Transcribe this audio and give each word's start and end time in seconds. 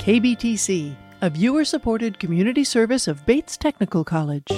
KBTC, 0.00 0.96
a 1.20 1.28
viewer 1.28 1.62
supported 1.62 2.18
community 2.18 2.64
service 2.64 3.06
of 3.06 3.26
Bates 3.26 3.58
Technical 3.58 4.02
College. 4.02 4.48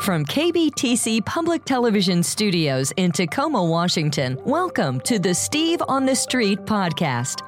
From 0.00 0.24
KBTC 0.24 1.26
Public 1.26 1.66
Television 1.66 2.22
Studios 2.22 2.90
in 2.96 3.12
Tacoma, 3.12 3.62
Washington, 3.62 4.38
welcome 4.46 4.98
to 5.02 5.18
the 5.18 5.34
Steve 5.34 5.82
on 5.88 6.06
the 6.06 6.16
Street 6.16 6.60
podcast. 6.60 7.42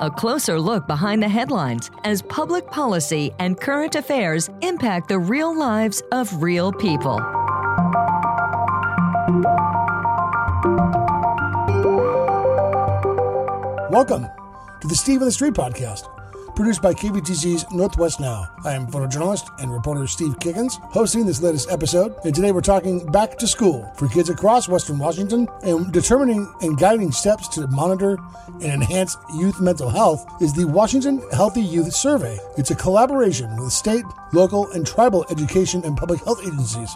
A 0.00 0.08
closer 0.08 0.60
look 0.60 0.86
behind 0.86 1.24
the 1.24 1.28
headlines 1.28 1.90
as 2.04 2.22
public 2.22 2.68
policy 2.68 3.32
and 3.40 3.60
current 3.60 3.96
affairs 3.96 4.48
impact 4.60 5.08
the 5.08 5.18
real 5.18 5.58
lives 5.58 6.04
of 6.12 6.40
real 6.40 6.72
people. 6.72 7.20
Welcome 13.90 14.26
to 14.82 14.86
the 14.86 14.94
Steve 14.94 15.22
on 15.22 15.24
the 15.24 15.32
Street 15.32 15.54
podcast, 15.54 16.14
produced 16.54 16.82
by 16.82 16.92
KBTC's 16.92 17.64
Northwest 17.72 18.20
Now. 18.20 18.46
I 18.62 18.74
am 18.74 18.86
photojournalist 18.86 19.48
and 19.62 19.72
reporter 19.72 20.06
Steve 20.06 20.38
Kiggins, 20.40 20.78
hosting 20.92 21.24
this 21.24 21.40
latest 21.40 21.70
episode. 21.70 22.14
And 22.22 22.34
today 22.34 22.52
we're 22.52 22.60
talking 22.60 23.10
back 23.10 23.38
to 23.38 23.46
school 23.46 23.90
for 23.96 24.06
kids 24.08 24.28
across 24.28 24.68
Western 24.68 24.98
Washington 24.98 25.48
and 25.62 25.90
determining 25.90 26.52
and 26.60 26.76
guiding 26.76 27.10
steps 27.12 27.48
to 27.48 27.66
monitor 27.68 28.18
and 28.60 28.64
enhance 28.64 29.16
youth 29.38 29.58
mental 29.58 29.88
health 29.88 30.26
is 30.42 30.52
the 30.52 30.66
Washington 30.66 31.22
Healthy 31.32 31.62
Youth 31.62 31.94
Survey. 31.94 32.38
It's 32.58 32.70
a 32.70 32.76
collaboration 32.76 33.56
with 33.56 33.72
state, 33.72 34.04
local, 34.34 34.70
and 34.72 34.86
tribal 34.86 35.24
education 35.30 35.82
and 35.86 35.96
public 35.96 36.22
health 36.24 36.42
agencies. 36.42 36.94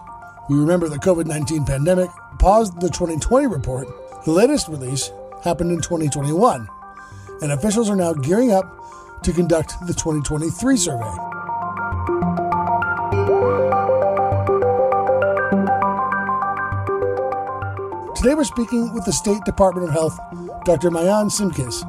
We 0.51 0.59
remember 0.59 0.91
the 0.91 0.99
COVID 0.99 1.25
19 1.25 1.65
pandemic 1.65 2.11
paused 2.39 2.83
the 2.83 2.91
2020 2.91 3.47
report. 3.47 3.89
The 4.27 4.31
latest 4.31 4.69
release 4.69 5.11
happened 5.43 5.73
in 5.73 5.81
2021 5.81 6.69
and 7.43 7.53
officials 7.53 7.91
are 7.91 7.97
now 7.97 8.13
gearing 8.15 8.53
up 8.53 8.65
to 9.23 9.33
conduct 9.33 9.75
the 9.87 9.93
2023 9.93 10.77
survey. 10.77 11.05
Today 18.15 18.35
we're 18.37 18.45
speaking 18.45 18.95
with 18.95 19.05
the 19.05 19.13
State 19.13 19.45
Department 19.45 19.89
of 19.89 19.93
Health, 19.93 20.17
Dr. 20.65 20.91
Maayan 20.91 21.29
Simckes. 21.29 21.83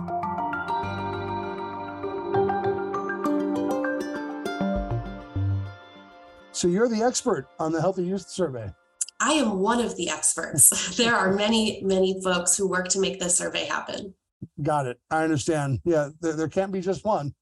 So 6.52 6.68
you're 6.68 6.90
the 6.90 7.04
expert 7.04 7.48
on 7.60 7.72
the 7.72 7.82
Healthy 7.82 8.06
Youth 8.06 8.28
Survey. 8.28 8.74
I 9.20 9.34
am 9.34 9.60
one 9.60 9.80
of 9.80 9.96
the 9.98 10.10
experts. 10.10 10.96
there 10.98 11.16
are 11.16 11.34
many, 11.34 11.82
many 11.84 12.20
folks 12.24 12.58
who 12.58 12.68
work 12.68 12.88
to 12.90 13.00
make 13.00 13.20
this 13.20 13.38
survey 13.38 13.66
happen. 13.66 14.16
Got 14.64 14.88
it. 14.88 14.98
I 15.12 15.24
understand. 15.24 15.80
Yeah, 15.84 16.10
there, 16.22 16.34
there 16.34 16.48
can't 16.48 16.72
be 16.72 16.82
just 16.82 17.06
one. 17.06 17.34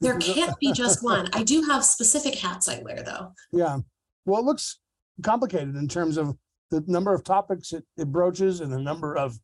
There 0.00 0.18
can't 0.18 0.58
be 0.58 0.72
just 0.72 1.02
one. 1.02 1.28
I 1.32 1.42
do 1.42 1.62
have 1.62 1.84
specific 1.84 2.34
hats 2.36 2.68
I 2.68 2.80
wear 2.82 3.02
though. 3.02 3.32
Yeah. 3.52 3.78
Well, 4.24 4.40
it 4.40 4.44
looks 4.44 4.80
complicated 5.22 5.76
in 5.76 5.88
terms 5.88 6.16
of 6.16 6.36
the 6.70 6.82
number 6.86 7.14
of 7.14 7.24
topics 7.24 7.72
it, 7.72 7.84
it 7.96 8.10
broaches 8.10 8.60
and 8.60 8.72
the 8.72 8.78
number 8.78 9.16
of 9.16 9.38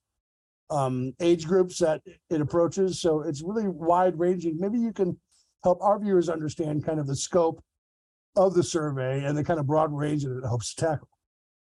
um, 0.70 1.12
age 1.20 1.46
groups 1.46 1.78
that 1.78 2.02
it 2.30 2.40
approaches. 2.40 3.00
So 3.00 3.20
it's 3.20 3.42
really 3.42 3.68
wide 3.68 4.18
ranging. 4.18 4.58
Maybe 4.58 4.78
you 4.78 4.92
can 4.92 5.18
help 5.62 5.82
our 5.82 5.98
viewers 5.98 6.28
understand 6.28 6.84
kind 6.84 6.98
of 6.98 7.06
the 7.06 7.16
scope 7.16 7.62
of 8.36 8.54
the 8.54 8.62
survey 8.62 9.24
and 9.24 9.36
the 9.36 9.44
kind 9.44 9.60
of 9.60 9.66
broad 9.66 9.92
range 9.92 10.24
that 10.24 10.36
it 10.36 10.44
helps 10.46 10.74
tackle. 10.74 11.08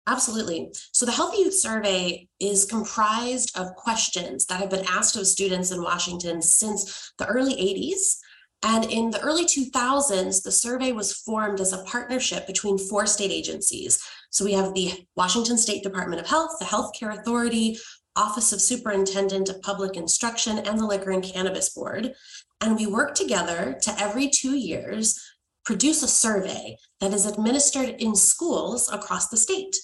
Absolutely. 0.08 0.72
So 0.92 1.06
the 1.06 1.12
Healthy 1.12 1.38
Youth 1.38 1.60
Survey 1.60 2.28
is 2.40 2.66
comprised 2.66 3.58
of 3.58 3.76
questions 3.76 4.46
that 4.46 4.60
have 4.60 4.70
been 4.70 4.86
asked 4.88 5.16
of 5.16 5.26
students 5.26 5.72
in 5.72 5.82
Washington 5.82 6.42
since 6.42 7.12
the 7.18 7.26
early 7.26 7.56
80s. 7.56 8.18
And 8.62 8.86
in 8.86 9.10
the 9.10 9.20
early 9.22 9.46
2000s, 9.46 10.44
the 10.44 10.52
survey 10.52 10.92
was 10.92 11.14
formed 11.14 11.60
as 11.60 11.74
a 11.74 11.84
partnership 11.84 12.46
between 12.46 12.78
four 12.78 13.06
state 13.08 13.32
agencies. 13.32 14.00
So 14.30 14.46
we 14.46 14.54
have 14.54 14.74
the 14.74 15.06
Washington 15.16 15.58
State 15.58 15.84
Department 15.84 16.22
of 16.22 16.28
Health, 16.28 16.58
the 16.60 16.66
Healthcare 16.66 17.18
Authority, 17.18 17.78
Office 18.16 18.54
of 18.54 18.62
Superintendent 18.62 19.50
of 19.50 19.62
Public 19.62 19.98
Instruction, 19.98 20.60
and 20.60 20.80
the 20.80 20.86
Liquor 20.86 21.12
and 21.12 21.24
Cannabis 21.24 21.70
Board. 21.70 22.14
And 22.62 22.76
we 22.76 22.86
work 22.86 23.16
together 23.16 23.78
to 23.82 24.00
every 24.00 24.30
two 24.30 24.56
years 24.56 25.20
produce 25.66 26.04
a 26.04 26.08
survey 26.08 26.78
that 27.02 27.14
is 27.14 27.26
administered 27.26 27.90
in 27.90 28.16
schools 28.16 28.90
across 28.92 29.28
the 29.28 29.38
state. 29.38 29.76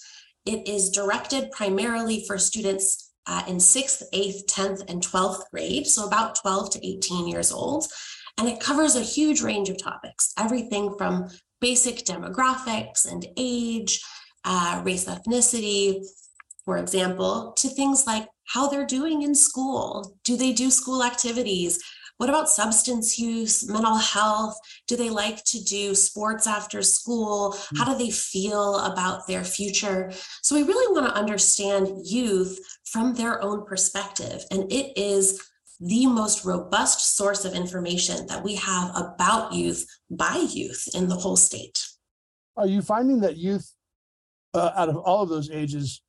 It 0.45 0.67
is 0.67 0.89
directed 0.89 1.51
primarily 1.51 2.23
for 2.25 2.37
students 2.37 3.13
uh, 3.27 3.43
in 3.47 3.59
sixth, 3.59 4.03
eighth, 4.13 4.47
10th, 4.47 4.89
and 4.89 5.01
12th 5.01 5.41
grade, 5.51 5.85
so 5.87 6.05
about 6.05 6.35
12 6.41 6.71
to 6.71 6.87
18 6.87 7.27
years 7.27 7.51
old. 7.51 7.85
And 8.37 8.47
it 8.47 8.59
covers 8.59 8.95
a 8.95 9.01
huge 9.01 9.41
range 9.41 9.69
of 9.69 9.81
topics, 9.81 10.33
everything 10.37 10.95
from 10.97 11.27
basic 11.59 12.05
demographics 12.05 13.09
and 13.09 13.25
age, 13.37 14.01
uh, 14.43 14.81
race, 14.83 15.05
ethnicity, 15.05 16.03
for 16.65 16.77
example, 16.77 17.53
to 17.57 17.69
things 17.69 18.07
like 18.07 18.27
how 18.45 18.67
they're 18.67 18.85
doing 18.85 19.21
in 19.21 19.35
school. 19.35 20.17
Do 20.23 20.35
they 20.35 20.53
do 20.53 20.71
school 20.71 21.03
activities? 21.03 21.79
What 22.21 22.29
about 22.29 22.49
substance 22.49 23.17
use, 23.17 23.67
mental 23.67 23.95
health? 23.95 24.55
Do 24.87 24.95
they 24.95 25.09
like 25.09 25.43
to 25.45 25.63
do 25.63 25.95
sports 25.95 26.45
after 26.45 26.83
school? 26.83 27.57
How 27.75 27.83
do 27.83 27.97
they 27.97 28.11
feel 28.11 28.77
about 28.77 29.25
their 29.25 29.43
future? 29.43 30.11
So 30.43 30.55
we 30.55 30.61
really 30.61 30.93
want 30.93 31.07
to 31.07 31.19
understand 31.19 31.89
youth 32.05 32.59
from 32.85 33.15
their 33.15 33.43
own 33.43 33.65
perspective. 33.65 34.45
And 34.51 34.71
it 34.71 34.95
is 34.95 35.41
the 35.79 36.05
most 36.05 36.45
robust 36.45 37.17
source 37.17 37.43
of 37.43 37.55
information 37.55 38.27
that 38.27 38.43
we 38.43 38.53
have 38.53 38.91
about 38.95 39.53
youth 39.53 39.83
by 40.11 40.45
youth 40.47 40.89
in 40.93 41.07
the 41.07 41.15
whole 41.15 41.37
state. 41.37 41.83
Are 42.55 42.67
you 42.67 42.83
finding 42.83 43.21
that 43.21 43.37
youth, 43.37 43.67
uh, 44.53 44.69
out 44.75 44.89
of 44.89 44.97
all 44.97 45.23
of 45.23 45.29
those 45.29 45.49
ages, 45.49 46.03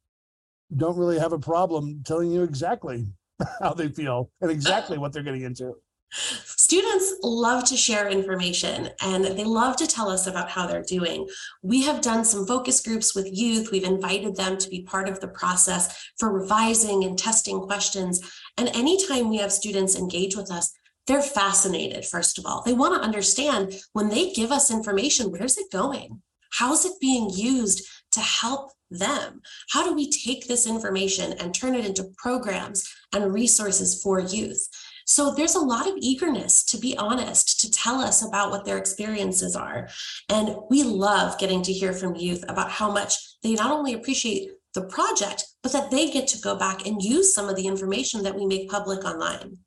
don't 0.76 0.98
really 0.98 1.18
have 1.18 1.32
a 1.32 1.38
problem 1.38 2.02
telling 2.04 2.30
you 2.30 2.42
exactly 2.42 3.06
how 3.62 3.72
they 3.72 3.88
feel 3.88 4.30
and 4.42 4.50
exactly 4.50 4.98
what 4.98 5.14
they're 5.14 5.22
getting 5.22 5.44
into? 5.44 5.74
Students 6.12 7.14
love 7.22 7.64
to 7.64 7.76
share 7.76 8.08
information 8.08 8.90
and 9.00 9.24
they 9.24 9.44
love 9.44 9.76
to 9.76 9.86
tell 9.86 10.10
us 10.10 10.26
about 10.26 10.50
how 10.50 10.66
they're 10.66 10.82
doing. 10.82 11.26
We 11.62 11.82
have 11.82 12.02
done 12.02 12.24
some 12.24 12.46
focus 12.46 12.80
groups 12.82 13.14
with 13.14 13.28
youth. 13.32 13.70
We've 13.70 13.84
invited 13.84 14.36
them 14.36 14.58
to 14.58 14.68
be 14.68 14.82
part 14.82 15.08
of 15.08 15.20
the 15.20 15.28
process 15.28 16.10
for 16.18 16.32
revising 16.32 17.04
and 17.04 17.18
testing 17.18 17.60
questions. 17.60 18.20
And 18.58 18.68
anytime 18.68 19.30
we 19.30 19.38
have 19.38 19.52
students 19.52 19.96
engage 19.96 20.36
with 20.36 20.50
us, 20.50 20.72
they're 21.06 21.22
fascinated, 21.22 22.04
first 22.04 22.38
of 22.38 22.46
all. 22.46 22.62
They 22.62 22.74
want 22.74 22.94
to 22.94 23.04
understand 23.04 23.74
when 23.92 24.08
they 24.08 24.32
give 24.32 24.52
us 24.52 24.70
information, 24.70 25.32
where's 25.32 25.58
it 25.58 25.72
going? 25.72 26.22
How's 26.52 26.84
it 26.84 27.00
being 27.00 27.30
used 27.30 27.88
to 28.12 28.20
help 28.20 28.70
them? 28.90 29.40
How 29.70 29.84
do 29.84 29.94
we 29.94 30.10
take 30.10 30.46
this 30.46 30.66
information 30.66 31.32
and 31.32 31.54
turn 31.54 31.74
it 31.74 31.86
into 31.86 32.12
programs 32.18 32.88
and 33.12 33.32
resources 33.32 34.00
for 34.02 34.20
youth? 34.20 34.68
So 35.06 35.34
there's 35.34 35.54
a 35.54 35.60
lot 35.60 35.88
of 35.88 35.94
eagerness, 35.98 36.64
to 36.64 36.78
be 36.78 36.96
honest, 36.96 37.60
to 37.60 37.70
tell 37.70 38.00
us 38.00 38.26
about 38.26 38.50
what 38.50 38.64
their 38.64 38.78
experiences 38.78 39.56
are. 39.56 39.88
And 40.28 40.56
we 40.70 40.82
love 40.82 41.38
getting 41.38 41.62
to 41.62 41.72
hear 41.72 41.92
from 41.92 42.16
youth 42.16 42.44
about 42.48 42.70
how 42.70 42.90
much 42.90 43.16
they 43.42 43.54
not 43.54 43.72
only 43.72 43.94
appreciate 43.94 44.50
the 44.74 44.82
project, 44.82 45.44
but 45.62 45.72
that 45.72 45.91
they 45.91 46.10
get 46.10 46.26
to 46.28 46.41
go 46.41 46.56
back 46.56 46.86
and 46.86 47.02
use 47.02 47.34
some 47.34 47.48
of 47.48 47.56
the 47.56 47.66
information 47.66 48.22
that 48.22 48.34
we 48.34 48.46
make 48.46 48.70
public 48.70 49.04
online. 49.04 49.58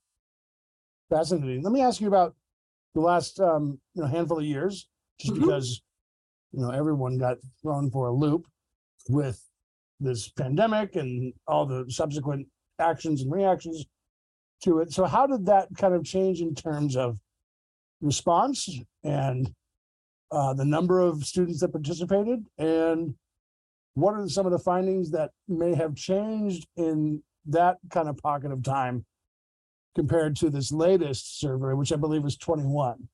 Fascinating. 1.09 1.62
Let 1.62 1.74
me 1.74 1.81
ask 1.81 2.01
you 2.01 2.07
about 2.07 2.35
the 2.95 3.01
last 3.01 3.40
um, 3.40 3.80
you 3.94 4.01
know 4.01 4.07
handful 4.07 4.39
of 4.39 4.45
years, 4.45 4.88
just 5.19 5.33
mm-hmm. 5.33 5.45
because 5.45 5.81
you 6.51 6.62
know 6.62 6.71
everyone 6.71 7.18
got 7.18 7.38
thrown 7.62 7.92
for 7.92 8.07
a 8.07 8.12
loop 8.12 8.48
with 9.10 9.39
this 10.00 10.30
pandemic 10.30 10.95
and 10.95 11.33
all 11.48 11.65
the 11.65 11.86
subsequent 11.89 12.48
actions 12.80 13.21
and 13.21 13.31
reactions 13.31 13.86
to 14.65 14.79
it. 14.79 14.91
So 14.91 15.06
how 15.06 15.25
did 15.25 15.45
that 15.45 15.69
kind 15.77 15.94
of 15.94 16.03
change 16.03 16.41
in 16.41 16.53
terms 16.53 16.97
of 16.97 17.17
response 18.01 18.67
and 19.03 19.51
uh, 20.31 20.53
the 20.53 20.65
number 20.65 21.00
of 21.00 21.23
students 21.23 21.62
that 21.62 21.71
participated 21.71 22.45
and 22.57 23.15
what 23.94 24.13
are 24.15 24.27
some 24.27 24.45
of 24.45 24.51
the 24.51 24.59
findings 24.59 25.12
that 25.12 25.31
may 25.47 25.73
have 25.73 25.95
changed 25.95 26.67
in 26.75 27.23
that 27.45 27.77
kind 27.91 28.09
of 28.09 28.17
pocket 28.17 28.51
of 28.51 28.62
time 28.62 29.06
compared 29.95 30.35
to 30.35 30.50
this 30.50 30.71
latest 30.71 31.39
survey, 31.39 31.73
which 31.73 31.94
I 31.94 31.95
believe 31.95 32.23
was 32.23 32.35
21? 32.35 33.07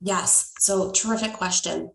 Yes. 0.00 0.52
So 0.60 0.90
terrific 0.92 1.34
question. 1.34 1.90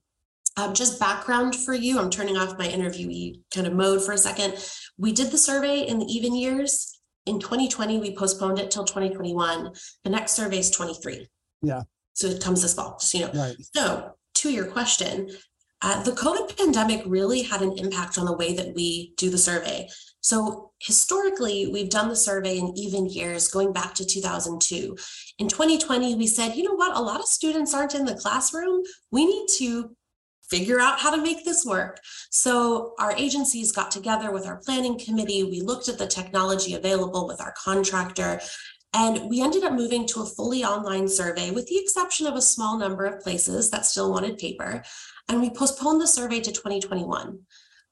Um, 0.56 0.76
just 0.76 1.00
background 1.00 1.56
for 1.56 1.74
you. 1.74 1.98
I'm 1.98 2.12
turning 2.12 2.38
off 2.38 2.60
my 2.60 2.68
interviewee 2.68 3.40
kind 3.56 3.66
of 3.66 3.74
mode 3.74 4.04
for 4.04 4.12
a 4.12 4.18
second. 4.18 4.64
We 5.00 5.12
did 5.12 5.32
the 5.32 5.38
survey 5.38 5.80
in 5.80 5.98
the 5.98 6.06
even 6.06 6.36
years 6.36 6.94
in 7.26 7.40
2020, 7.40 8.00
we 8.00 8.16
postponed 8.16 8.60
it 8.60 8.72
till 8.72 8.86
2021. 8.86 9.72
The 10.04 10.10
next 10.10 10.34
survey 10.34 10.60
is 10.60 10.70
23. 10.70 11.28
Yeah. 11.62 11.84
So 12.14 12.28
it 12.28 12.44
comes 12.44 12.62
this 12.62 12.74
fall, 12.74 12.98
just, 13.00 13.14
you 13.14 13.22
know. 13.22 13.32
Right. 13.34 13.56
So 13.76 14.14
to 14.36 14.52
your 14.52 14.66
question, 14.66 15.30
Uh, 15.86 16.02
the 16.02 16.14
COVID 16.14 16.58
pandemic 16.58 17.04
really 17.06 17.42
had 17.42 17.62
an 17.62 17.74
impact 17.78 18.18
on 18.18 18.26
the 18.26 18.38
way 18.38 18.56
that 18.56 18.74
we 18.74 19.14
do 19.18 19.30
the 19.30 19.38
survey. 19.38 19.90
So 20.22 20.72
historically, 20.80 21.68
we've 21.68 21.90
done 21.90 22.08
the 22.08 22.16
survey 22.16 22.58
in 22.58 22.72
even 22.78 23.06
years 23.10 23.50
going 23.50 23.74
back 23.74 23.94
to 23.96 24.06
2002. 24.06 24.96
In 25.40 25.50
2020, 25.50 26.16
we 26.16 26.26
said, 26.26 26.56
you 26.56 26.64
know 26.64 26.76
what, 26.76 26.96
a 26.96 27.02
lot 27.02 27.20
of 27.20 27.26
students 27.26 27.74
aren't 27.74 27.96
in 27.96 28.06
the 28.06 28.16
classroom. 28.16 28.82
We 29.12 29.26
need 29.26 29.48
to 29.58 29.94
figure 30.50 30.80
out 30.80 31.00
how 31.00 31.16
to 31.16 31.22
make 31.22 31.46
this 31.46 31.66
work. 31.66 32.00
So 32.30 32.94
our 33.00 33.14
agencies 33.14 33.72
got 33.72 33.92
together 33.92 34.32
with 34.32 34.46
our 34.46 34.58
planning 34.58 35.00
committee. 35.00 35.44
We 35.44 35.62
looked 35.62 35.90
at 35.90 35.98
the 35.98 36.08
technology 36.08 36.76
available 36.76 37.28
with 37.28 37.42
our 37.42 37.54
contractor. 37.64 38.40
And 38.96 39.30
we 39.30 39.42
ended 39.42 39.64
up 39.64 39.74
moving 39.74 40.06
to 40.08 40.22
a 40.22 40.26
fully 40.26 40.64
online 40.64 41.08
survey 41.08 41.50
with 41.50 41.68
the 41.68 41.80
exception 41.80 42.28
of 42.28 42.36
a 42.36 42.42
small 42.42 42.78
number 42.78 43.06
of 43.06 43.22
places 43.22 43.72
that 43.72 43.86
still 43.86 44.12
wanted 44.12 44.38
paper. 44.38 44.84
And 45.28 45.42
we 45.42 45.50
postponed 45.50 46.00
the 46.00 46.08
survey 46.08 46.40
to 46.42 46.52
2021. 46.52 47.40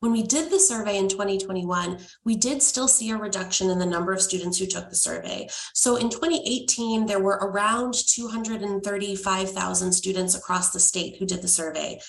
When 0.01 0.11
we 0.11 0.23
did 0.23 0.49
the 0.49 0.59
survey 0.59 0.97
in 0.97 1.07
2021, 1.07 1.99
we 2.25 2.35
did 2.35 2.63
still 2.63 2.87
see 2.87 3.11
a 3.11 3.17
reduction 3.17 3.69
in 3.69 3.77
the 3.77 3.85
number 3.85 4.11
of 4.11 4.19
students 4.19 4.57
who 4.57 4.65
took 4.65 4.89
the 4.89 4.95
survey. 4.95 5.47
So 5.75 5.95
in 5.95 6.09
2018, 6.09 7.05
there 7.05 7.19
were 7.19 7.37
around 7.39 7.93
235,000 7.93 9.91
students 9.91 10.33
across 10.33 10.71
the 10.71 10.79
state 10.79 11.17
who 11.17 11.27
did 11.27 11.43
the 11.43 11.47
survey. 11.47 11.99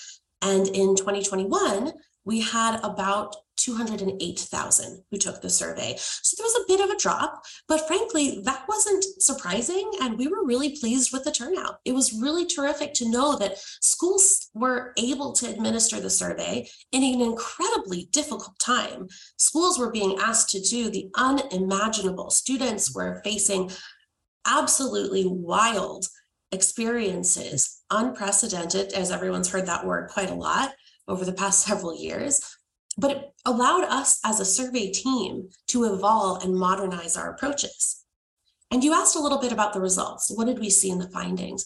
And 0.43 0.67
in 0.67 0.95
2021, 0.95 1.93
we 2.25 2.41
had 2.41 2.79
about 2.83 3.35
208,000 3.57 5.03
who 5.09 5.17
took 5.17 5.41
the 5.41 5.49
survey. 5.49 5.95
So 5.97 6.35
there 6.37 6.45
was 6.45 6.55
a 6.55 6.67
bit 6.67 6.81
of 6.81 6.89
a 6.89 6.99
drop, 6.99 7.43
but 7.67 7.87
frankly, 7.87 8.41
that 8.43 8.65
wasn't 8.67 9.05
surprising. 9.19 9.89
And 10.01 10.17
we 10.17 10.27
were 10.27 10.45
really 10.45 10.77
pleased 10.77 11.13
with 11.13 11.23
the 11.23 11.31
turnout. 11.31 11.79
It 11.85 11.93
was 11.93 12.13
really 12.13 12.45
terrific 12.45 12.93
to 12.95 13.09
know 13.09 13.37
that 13.37 13.57
schools 13.81 14.49
were 14.53 14.93
able 14.97 15.31
to 15.33 15.49
administer 15.49 15.99
the 15.99 16.09
survey 16.09 16.67
in 16.91 17.03
an 17.03 17.21
incredibly 17.21 18.09
difficult 18.11 18.57
time. 18.59 19.07
Schools 19.37 19.79
were 19.79 19.91
being 19.91 20.17
asked 20.19 20.49
to 20.51 20.61
do 20.61 20.89
the 20.89 21.09
unimaginable. 21.15 22.31
Students 22.31 22.93
were 22.93 23.21
facing 23.23 23.71
absolutely 24.45 25.25
wild 25.25 26.07
experiences, 26.53 27.81
unprecedented, 27.89 28.93
as 28.93 29.11
everyone's 29.11 29.49
heard 29.49 29.65
that 29.65 29.85
word 29.85 30.09
quite 30.09 30.29
a 30.29 30.35
lot 30.35 30.73
over 31.07 31.25
the 31.25 31.33
past 31.33 31.65
several 31.67 31.95
years 31.95 32.41
but 32.97 33.11
it 33.11 33.33
allowed 33.45 33.83
us 33.85 34.19
as 34.23 34.39
a 34.39 34.45
survey 34.45 34.91
team 34.91 35.49
to 35.67 35.85
evolve 35.85 36.43
and 36.43 36.55
modernize 36.55 37.17
our 37.17 37.31
approaches. 37.31 38.03
And 38.71 38.83
you 38.83 38.93
asked 38.93 39.15
a 39.15 39.19
little 39.19 39.39
bit 39.39 39.51
about 39.51 39.73
the 39.73 39.81
results. 39.81 40.31
What 40.33 40.47
did 40.47 40.59
we 40.59 40.69
see 40.69 40.89
in 40.89 40.99
the 40.99 41.09
findings? 41.09 41.65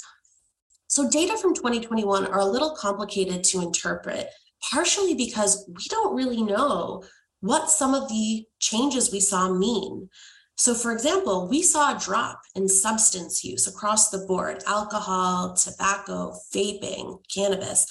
So 0.88 1.10
data 1.10 1.38
from 1.38 1.54
2021 1.54 2.28
are 2.28 2.40
a 2.40 2.46
little 2.46 2.76
complicated 2.76 3.44
to 3.46 3.62
interpret, 3.62 4.30
partially 4.72 5.14
because 5.14 5.66
we 5.68 5.84
don't 5.90 6.16
really 6.16 6.42
know 6.42 7.04
what 7.42 7.70
some 7.70 7.94
of 7.94 8.10
the 8.10 8.46
changes 8.60 9.12
we 9.12 9.20
saw 9.20 9.52
mean. 9.52 10.10
So 10.58 10.74
for 10.74 10.92
example, 10.92 11.48
we 11.48 11.62
saw 11.62 11.96
a 11.96 12.00
drop 12.00 12.42
in 12.56 12.68
substance 12.68 13.44
use 13.44 13.68
across 13.68 14.10
the 14.10 14.26
board, 14.26 14.64
alcohol, 14.66 15.54
tobacco, 15.54 16.34
vaping, 16.54 17.20
cannabis. 17.34 17.86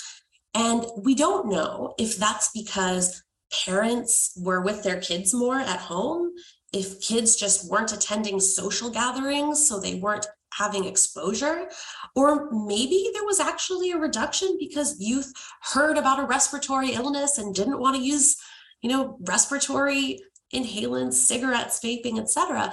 And 0.53 0.85
we 0.97 1.15
don't 1.15 1.49
know 1.49 1.95
if 1.97 2.17
that's 2.17 2.51
because 2.51 3.23
parents 3.65 4.33
were 4.37 4.63
with 4.63 4.83
their 4.83 5.01
kids 5.01 5.33
more 5.33 5.61
at 5.61 5.79
home, 5.79 6.33
if 6.73 7.01
kids 7.01 7.37
just 7.37 7.71
weren't 7.71 7.93
attending 7.93 8.41
social 8.41 8.91
gatherings, 8.91 9.69
so 9.69 9.79
they 9.79 9.95
weren't 9.95 10.27
having 10.53 10.87
exposure, 10.87 11.69
or 12.15 12.51
maybe 12.51 13.11
there 13.13 13.25
was 13.25 13.39
actually 13.39 13.93
a 13.93 13.99
reduction 13.99 14.57
because 14.59 14.99
youth 14.99 15.33
heard 15.61 15.99
about 15.99 16.19
a 16.19 16.27
respiratory 16.27 16.95
illness 16.95 17.39
and 17.39 17.55
didn't 17.55 17.79
want 17.79 17.95
to 17.95 18.03
use, 18.03 18.37
you 18.81 18.89
know, 18.89 19.19
respiratory 19.21 20.19
inhalants, 20.55 21.15
cigarettes, 21.15 21.81
vaping, 21.81 22.19
etc. 22.19 22.73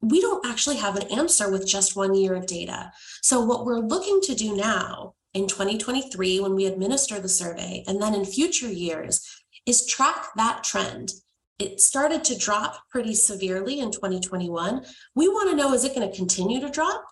We 0.00 0.20
don't 0.20 0.46
actually 0.46 0.76
have 0.76 0.96
an 0.96 1.10
answer 1.10 1.50
with 1.50 1.66
just 1.66 1.96
one 1.96 2.14
year 2.14 2.34
of 2.34 2.46
data. 2.46 2.92
So 3.22 3.40
what 3.40 3.64
we're 3.64 3.78
looking 3.78 4.20
to 4.22 4.34
do 4.34 4.54
now 4.54 5.14
in 5.32 5.46
2023 5.48 6.40
when 6.40 6.54
we 6.54 6.66
administer 6.66 7.18
the 7.18 7.28
survey 7.28 7.84
and 7.86 8.00
then 8.00 8.14
in 8.14 8.24
future 8.24 8.68
years 8.68 9.26
is 9.66 9.86
track 9.86 10.28
that 10.36 10.62
trend. 10.62 11.12
It 11.58 11.80
started 11.80 12.24
to 12.24 12.38
drop 12.38 12.82
pretty 12.90 13.14
severely 13.14 13.80
in 13.80 13.90
2021. 13.90 14.84
We 15.14 15.28
want 15.28 15.50
to 15.50 15.56
know 15.56 15.72
is 15.72 15.84
it 15.84 15.94
going 15.94 16.08
to 16.08 16.16
continue 16.16 16.60
to 16.60 16.70
drop? 16.70 17.04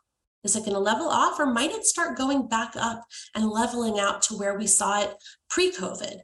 Is 0.45 0.57
it 0.57 0.61
going 0.61 0.73
to 0.73 0.81
level 0.81 1.09
off 1.09 1.39
or 1.39 1.47
might 1.47 1.71
it 1.71 1.85
start 1.85 2.19
going 2.19 2.49
back 2.49 2.75
up 2.77 3.05
and 3.35 3.49
leveling 3.49 4.01
out 4.01 4.23
to 4.23 4.35
where 4.37 4.59
we 4.59 4.67
saw 4.67 5.01
it 5.01 5.15
pre 5.49 5.71
COVID? 5.73 6.19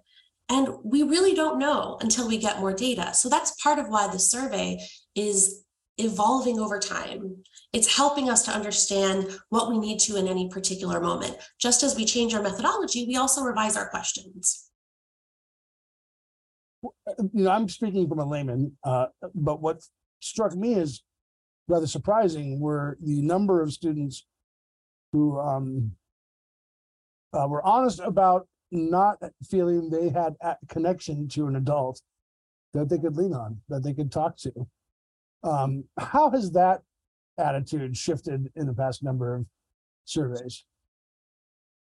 And 0.48 0.68
we 0.82 1.02
really 1.02 1.34
don't 1.34 1.58
know 1.58 1.98
until 2.00 2.26
we 2.26 2.38
get 2.38 2.60
more 2.60 2.72
data. 2.72 3.12
So 3.14 3.28
that's 3.28 3.60
part 3.62 3.78
of 3.78 3.88
why 3.88 4.08
the 4.08 4.18
survey 4.18 4.78
is 5.14 5.64
evolving 5.98 6.58
over 6.58 6.78
time. 6.78 7.36
It's 7.72 7.96
helping 7.96 8.30
us 8.30 8.44
to 8.44 8.52
understand 8.52 9.38
what 9.50 9.68
we 9.70 9.78
need 9.78 9.98
to 10.00 10.16
in 10.16 10.26
any 10.26 10.48
particular 10.48 11.00
moment. 11.00 11.36
Just 11.60 11.82
as 11.82 11.96
we 11.96 12.04
change 12.04 12.34
our 12.34 12.42
methodology, 12.42 13.04
we 13.06 13.16
also 13.16 13.42
revise 13.42 13.76
our 13.76 13.90
questions 13.90 14.68
you 17.18 17.44
know, 17.44 17.50
I'm 17.50 17.68
speaking 17.68 18.08
from 18.08 18.18
a 18.18 18.24
layman, 18.24 18.76
uh, 18.84 19.06
but 19.34 19.60
what 19.60 19.82
struck 20.20 20.54
me 20.54 20.74
as 20.74 21.02
rather 21.66 21.86
surprising 21.86 22.60
were 22.60 22.96
the 23.02 23.20
number 23.22 23.62
of 23.62 23.72
students 23.72 24.26
who 25.12 25.38
um, 25.38 25.92
uh, 27.32 27.46
were 27.48 27.64
honest 27.64 28.00
about 28.00 28.46
not 28.70 29.18
feeling 29.48 29.90
they 29.90 30.08
had 30.08 30.36
a 30.42 30.56
connection 30.68 31.28
to 31.28 31.46
an 31.46 31.56
adult 31.56 32.00
that 32.74 32.88
they 32.88 32.98
could 32.98 33.16
lean 33.16 33.32
on, 33.32 33.60
that 33.68 33.82
they 33.82 33.94
could 33.94 34.12
talk 34.12 34.36
to. 34.36 34.52
Um, 35.42 35.84
how 35.98 36.30
has 36.30 36.50
that 36.52 36.82
attitude 37.38 37.96
shifted 37.96 38.50
in 38.56 38.66
the 38.66 38.74
past 38.74 39.02
number 39.02 39.34
of 39.34 39.46
surveys? 40.04 40.64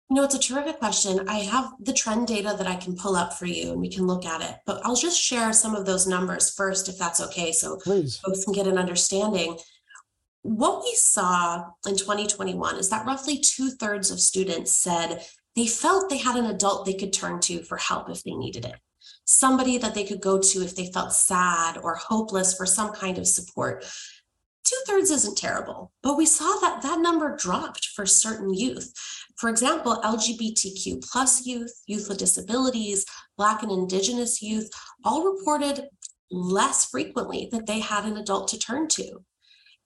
You 0.09 0.15
know, 0.15 0.23
it's 0.23 0.35
a 0.35 0.39
terrific 0.39 0.77
question. 0.79 1.27
I 1.29 1.39
have 1.39 1.71
the 1.79 1.93
trend 1.93 2.27
data 2.27 2.53
that 2.57 2.67
I 2.67 2.75
can 2.75 2.97
pull 2.97 3.15
up 3.15 3.33
for 3.33 3.45
you 3.45 3.71
and 3.71 3.79
we 3.79 3.89
can 3.89 4.05
look 4.07 4.25
at 4.25 4.41
it, 4.41 4.57
but 4.65 4.81
I'll 4.83 4.95
just 4.95 5.21
share 5.21 5.53
some 5.53 5.73
of 5.73 5.85
those 5.85 6.05
numbers 6.05 6.53
first, 6.53 6.89
if 6.89 6.97
that's 6.97 7.21
okay. 7.21 7.53
So 7.53 7.77
Please. 7.77 8.17
folks 8.17 8.43
can 8.43 8.53
get 8.53 8.67
an 8.67 8.77
understanding. 8.77 9.57
What 10.41 10.83
we 10.83 10.93
saw 10.95 11.63
in 11.87 11.95
2021 11.95 12.77
is 12.77 12.89
that 12.89 13.05
roughly 13.05 13.37
two 13.37 13.69
thirds 13.69 14.11
of 14.11 14.19
students 14.19 14.73
said 14.73 15.25
they 15.55 15.67
felt 15.67 16.09
they 16.09 16.17
had 16.17 16.35
an 16.35 16.45
adult 16.45 16.85
they 16.85 16.93
could 16.93 17.13
turn 17.13 17.39
to 17.41 17.63
for 17.63 17.77
help 17.77 18.09
if 18.09 18.23
they 18.23 18.33
needed 18.33 18.65
it. 18.65 18.75
Somebody 19.25 19.77
that 19.77 19.93
they 19.93 20.03
could 20.03 20.21
go 20.21 20.39
to 20.39 20.61
if 20.61 20.75
they 20.75 20.91
felt 20.91 21.13
sad 21.13 21.77
or 21.77 21.95
hopeless 21.95 22.55
for 22.55 22.65
some 22.65 22.93
kind 22.93 23.17
of 23.17 23.27
support 23.27 23.85
two 24.71 24.77
thirds 24.87 25.11
isn't 25.11 25.37
terrible, 25.37 25.91
but 26.01 26.17
we 26.17 26.25
saw 26.25 26.57
that 26.61 26.81
that 26.81 26.99
number 26.99 27.35
dropped 27.35 27.87
for 27.87 28.05
certain 28.05 28.53
youth. 28.53 28.93
For 29.35 29.49
example, 29.49 30.01
LGBTQ 30.03 31.03
plus 31.11 31.45
youth, 31.45 31.81
youth 31.87 32.07
with 32.07 32.17
disabilities, 32.17 33.05
Black 33.37 33.63
and 33.63 33.71
Indigenous 33.71 34.41
youth 34.41 34.69
all 35.03 35.25
reported 35.25 35.89
less 36.29 36.85
frequently 36.85 37.49
that 37.51 37.65
they 37.65 37.79
had 37.79 38.05
an 38.05 38.17
adult 38.17 38.47
to 38.49 38.59
turn 38.59 38.87
to. 38.89 39.23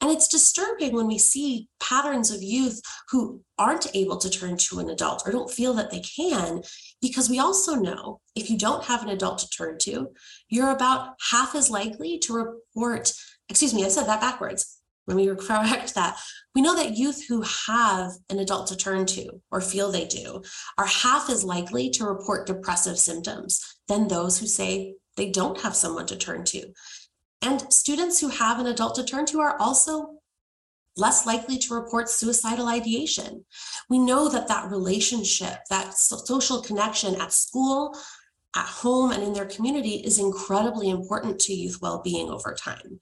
And 0.05 0.13
it's 0.13 0.27
disturbing 0.27 0.93
when 0.93 1.07
we 1.07 1.17
see 1.17 1.67
patterns 1.79 2.29
of 2.29 2.43
youth 2.43 2.79
who 3.09 3.41
aren't 3.57 3.88
able 3.95 4.17
to 4.17 4.29
turn 4.29 4.55
to 4.57 4.77
an 4.77 4.91
adult 4.91 5.24
or 5.25 5.31
don't 5.31 5.50
feel 5.50 5.74
that 5.74 5.89
they 5.89 6.01
can, 6.01 6.62
because 7.01 7.27
we 7.27 7.39
also 7.39 7.74
know 7.74 8.21
if 8.35 8.47
you 8.47 8.55
don't 8.55 8.83
have 8.83 9.01
an 9.01 9.09
adult 9.09 9.39
to 9.39 9.50
turn 9.50 9.79
to, 9.79 10.09
you're 10.47 10.69
about 10.69 11.15
half 11.31 11.55
as 11.55 11.71
likely 11.71 12.19
to 12.19 12.33
report 12.33 13.13
excuse 13.50 13.74
me, 13.74 13.83
I 13.83 13.88
said 13.88 14.05
that 14.05 14.21
backwards. 14.21 14.79
Let 15.07 15.17
me 15.17 15.25
correct 15.25 15.95
that. 15.95 16.19
We 16.53 16.62
know 16.62 16.75
that 16.75 16.95
youth 16.95 17.25
who 17.27 17.43
have 17.67 18.12
an 18.29 18.38
adult 18.38 18.67
to 18.67 18.77
turn 18.77 19.07
to 19.07 19.41
or 19.51 19.59
feel 19.59 19.91
they 19.91 20.05
do 20.05 20.43
are 20.77 20.85
half 20.85 21.31
as 21.31 21.43
likely 21.43 21.89
to 21.89 22.05
report 22.05 22.45
depressive 22.45 23.00
symptoms 23.00 23.59
than 23.88 24.07
those 24.07 24.38
who 24.38 24.45
say 24.45 24.97
they 25.17 25.31
don't 25.31 25.62
have 25.62 25.75
someone 25.75 26.05
to 26.05 26.15
turn 26.15 26.43
to. 26.43 26.74
And 27.41 27.71
students 27.71 28.19
who 28.19 28.29
have 28.29 28.59
an 28.59 28.67
adult 28.67 28.95
to 28.95 29.03
turn 29.03 29.25
to 29.27 29.39
are 29.39 29.59
also 29.59 30.19
less 30.97 31.25
likely 31.25 31.57
to 31.57 31.73
report 31.73 32.09
suicidal 32.09 32.67
ideation. 32.67 33.45
We 33.89 33.99
know 33.99 34.29
that 34.29 34.47
that 34.47 34.71
relationship, 34.71 35.59
that 35.69 35.93
social 35.93 36.61
connection 36.61 37.15
at 37.15 37.33
school, 37.33 37.97
at 38.55 38.65
home, 38.65 39.11
and 39.11 39.21
in 39.21 39.33
their 39.33 39.45
community 39.45 39.95
is 39.95 40.19
incredibly 40.19 40.89
important 40.89 41.39
to 41.41 41.53
youth 41.53 41.79
well-being 41.81 42.29
over 42.29 42.53
time 42.53 42.99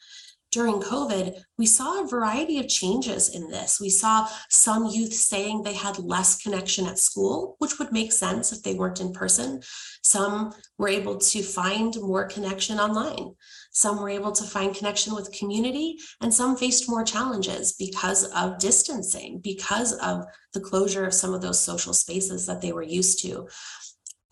during 0.53 0.79
COVID, 0.79 1.41
we 1.57 1.65
saw 1.65 2.01
a 2.01 2.07
variety 2.07 2.59
of 2.59 2.67
changes 2.67 3.29
in 3.29 3.49
this. 3.49 3.79
We 3.81 3.89
saw 3.89 4.27
some 4.49 4.85
youth 4.85 5.13
saying 5.13 5.63
they 5.63 5.73
had 5.73 5.97
less 5.97 6.41
connection 6.41 6.85
at 6.85 6.99
school, 6.99 7.55
which 7.57 7.79
would 7.79 7.91
make 7.91 8.11
sense 8.11 8.51
if 8.51 8.61
they 8.61 8.75
weren't 8.75 9.01
in 9.01 9.13
person. 9.13 9.61
Some 10.03 10.53
were 10.77 10.89
able 10.89 11.17
to 11.17 11.41
find 11.41 11.95
more 11.99 12.25
connection 12.27 12.79
online. 12.79 13.33
Some 13.71 13.99
were 13.99 14.09
able 14.09 14.31
to 14.33 14.43
find 14.43 14.75
connection 14.75 15.15
with 15.15 15.31
community, 15.31 15.97
and 16.21 16.31
some 16.31 16.55
faced 16.55 16.87
more 16.87 17.03
challenges 17.03 17.73
because 17.73 18.25
of 18.25 18.59
distancing, 18.59 19.39
because 19.39 19.93
of 19.93 20.25
the 20.53 20.61
closure 20.61 21.05
of 21.05 21.13
some 21.13 21.33
of 21.33 21.41
those 21.41 21.59
social 21.59 21.93
spaces 21.93 22.45
that 22.45 22.61
they 22.61 22.71
were 22.71 22.83
used 22.83 23.23
to. 23.23 23.47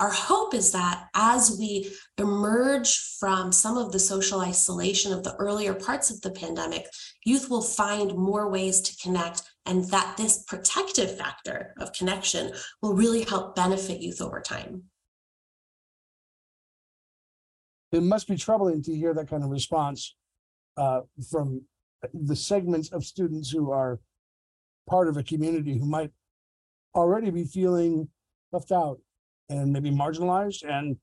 Our 0.01 0.09
hope 0.09 0.55
is 0.55 0.71
that 0.71 1.09
as 1.13 1.55
we 1.59 1.93
emerge 2.17 2.97
from 3.19 3.51
some 3.51 3.77
of 3.77 3.91
the 3.91 3.99
social 3.99 4.41
isolation 4.41 5.13
of 5.13 5.23
the 5.23 5.35
earlier 5.35 5.75
parts 5.75 6.09
of 6.09 6.19
the 6.21 6.31
pandemic, 6.31 6.87
youth 7.23 7.51
will 7.51 7.61
find 7.61 8.15
more 8.15 8.49
ways 8.49 8.81
to 8.81 8.97
connect, 8.97 9.43
and 9.67 9.85
that 9.85 10.17
this 10.17 10.43
protective 10.45 11.15
factor 11.19 11.75
of 11.79 11.93
connection 11.93 12.51
will 12.81 12.95
really 12.95 13.23
help 13.25 13.55
benefit 13.55 14.01
youth 14.01 14.21
over 14.21 14.41
time. 14.41 14.85
It 17.91 18.01
must 18.01 18.27
be 18.27 18.37
troubling 18.37 18.81
to 18.83 18.95
hear 18.95 19.13
that 19.13 19.29
kind 19.29 19.43
of 19.43 19.51
response 19.51 20.15
uh, 20.77 21.01
from 21.29 21.61
the 22.11 22.35
segments 22.35 22.91
of 22.91 23.05
students 23.05 23.51
who 23.51 23.69
are 23.69 23.99
part 24.89 25.07
of 25.07 25.17
a 25.17 25.23
community 25.23 25.77
who 25.77 25.85
might 25.85 26.09
already 26.95 27.29
be 27.29 27.43
feeling 27.43 28.07
left 28.51 28.71
out 28.71 28.99
and 29.49 29.71
maybe 29.71 29.91
marginalized 29.91 30.63
and 30.67 30.97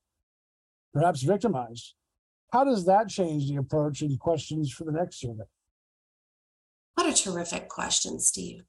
perhaps 0.93 1.21
victimized. 1.21 1.95
How 2.51 2.63
does 2.63 2.85
that 2.85 3.09
change 3.09 3.47
the 3.47 3.57
approach 3.57 4.01
and 4.01 4.19
questions 4.19 4.71
for 4.71 4.83
the 4.83 4.91
next 4.91 5.19
survey? 5.19 5.43
What 6.95 7.07
a 7.07 7.13
terrific 7.13 7.69
question, 7.69 8.19
Steve. 8.19 8.63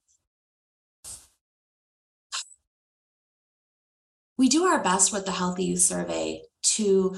We 4.37 4.49
do 4.49 4.65
our 4.65 4.83
best 4.83 5.12
with 5.12 5.27
the 5.27 5.33
Healthy 5.33 5.65
Youth 5.65 5.81
Survey 5.81 6.43
to 6.62 7.17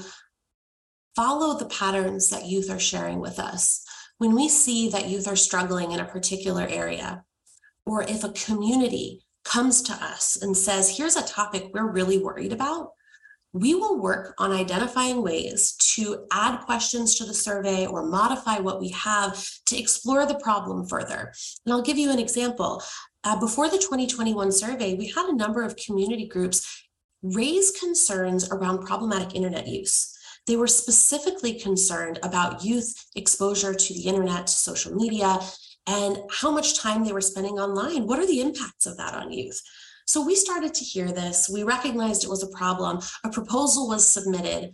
follow 1.15 1.57
the 1.57 1.65
patterns 1.65 2.29
that 2.29 2.47
youth 2.47 2.69
are 2.69 2.79
sharing 2.79 3.19
with 3.19 3.39
us. 3.39 3.85
When 4.17 4.35
we 4.35 4.49
see 4.49 4.89
that 4.89 5.07
youth 5.07 5.27
are 5.27 5.35
struggling 5.35 5.91
in 5.91 5.99
a 5.99 6.05
particular 6.05 6.65
area, 6.67 7.23
or 7.85 8.03
if 8.03 8.23
a 8.23 8.29
community 8.29 9.23
comes 9.43 9.81
to 9.83 9.93
us 9.93 10.37
and 10.41 10.55
says, 10.55 10.97
here's 10.97 11.15
a 11.15 11.27
topic 11.27 11.69
we're 11.73 11.91
really 11.91 12.17
worried 12.17 12.53
about, 12.53 12.91
we 13.53 13.75
will 13.75 14.01
work 14.01 14.33
on 14.39 14.51
identifying 14.51 15.21
ways 15.21 15.73
to 15.73 16.25
add 16.31 16.61
questions 16.61 17.15
to 17.15 17.25
the 17.25 17.33
survey 17.33 17.85
or 17.85 18.07
modify 18.07 18.57
what 18.57 18.81
we 18.81 18.89
have 18.89 19.47
to 19.67 19.77
explore 19.77 20.25
the 20.25 20.39
problem 20.39 20.87
further. 20.87 21.31
And 21.65 21.73
I'll 21.73 21.83
give 21.83 21.99
you 21.99 22.11
an 22.11 22.19
example. 22.19 22.81
Uh, 23.23 23.39
before 23.39 23.69
the 23.69 23.77
2021 23.77 24.51
survey, 24.51 24.95
we 24.95 25.07
had 25.07 25.27
a 25.27 25.35
number 25.35 25.61
of 25.63 25.75
community 25.75 26.27
groups 26.27 26.87
raise 27.21 27.71
concerns 27.71 28.49
around 28.51 28.85
problematic 28.85 29.35
internet 29.35 29.67
use. 29.67 30.17
They 30.45 30.57
were 30.57 30.67
specifically 30.67 31.53
concerned 31.53 32.19
about 32.21 32.65
youth 32.65 32.93
exposure 33.15 33.73
to 33.73 33.93
the 33.93 34.07
internet, 34.07 34.47
to 34.47 34.53
social 34.53 34.93
media, 34.93 35.39
and 35.87 36.17
how 36.31 36.51
much 36.51 36.79
time 36.79 37.03
they 37.03 37.13
were 37.13 37.21
spending 37.21 37.59
online. 37.59 38.07
What 38.07 38.19
are 38.19 38.27
the 38.27 38.41
impacts 38.41 38.85
of 38.85 38.97
that 38.97 39.13
on 39.13 39.31
youth? 39.31 39.61
So 40.05 40.25
we 40.25 40.35
started 40.35 40.73
to 40.73 40.83
hear 40.83 41.11
this. 41.11 41.49
We 41.51 41.63
recognized 41.63 42.23
it 42.23 42.29
was 42.29 42.43
a 42.43 42.57
problem. 42.57 42.99
A 43.23 43.29
proposal 43.29 43.87
was 43.87 44.07
submitted. 44.07 44.73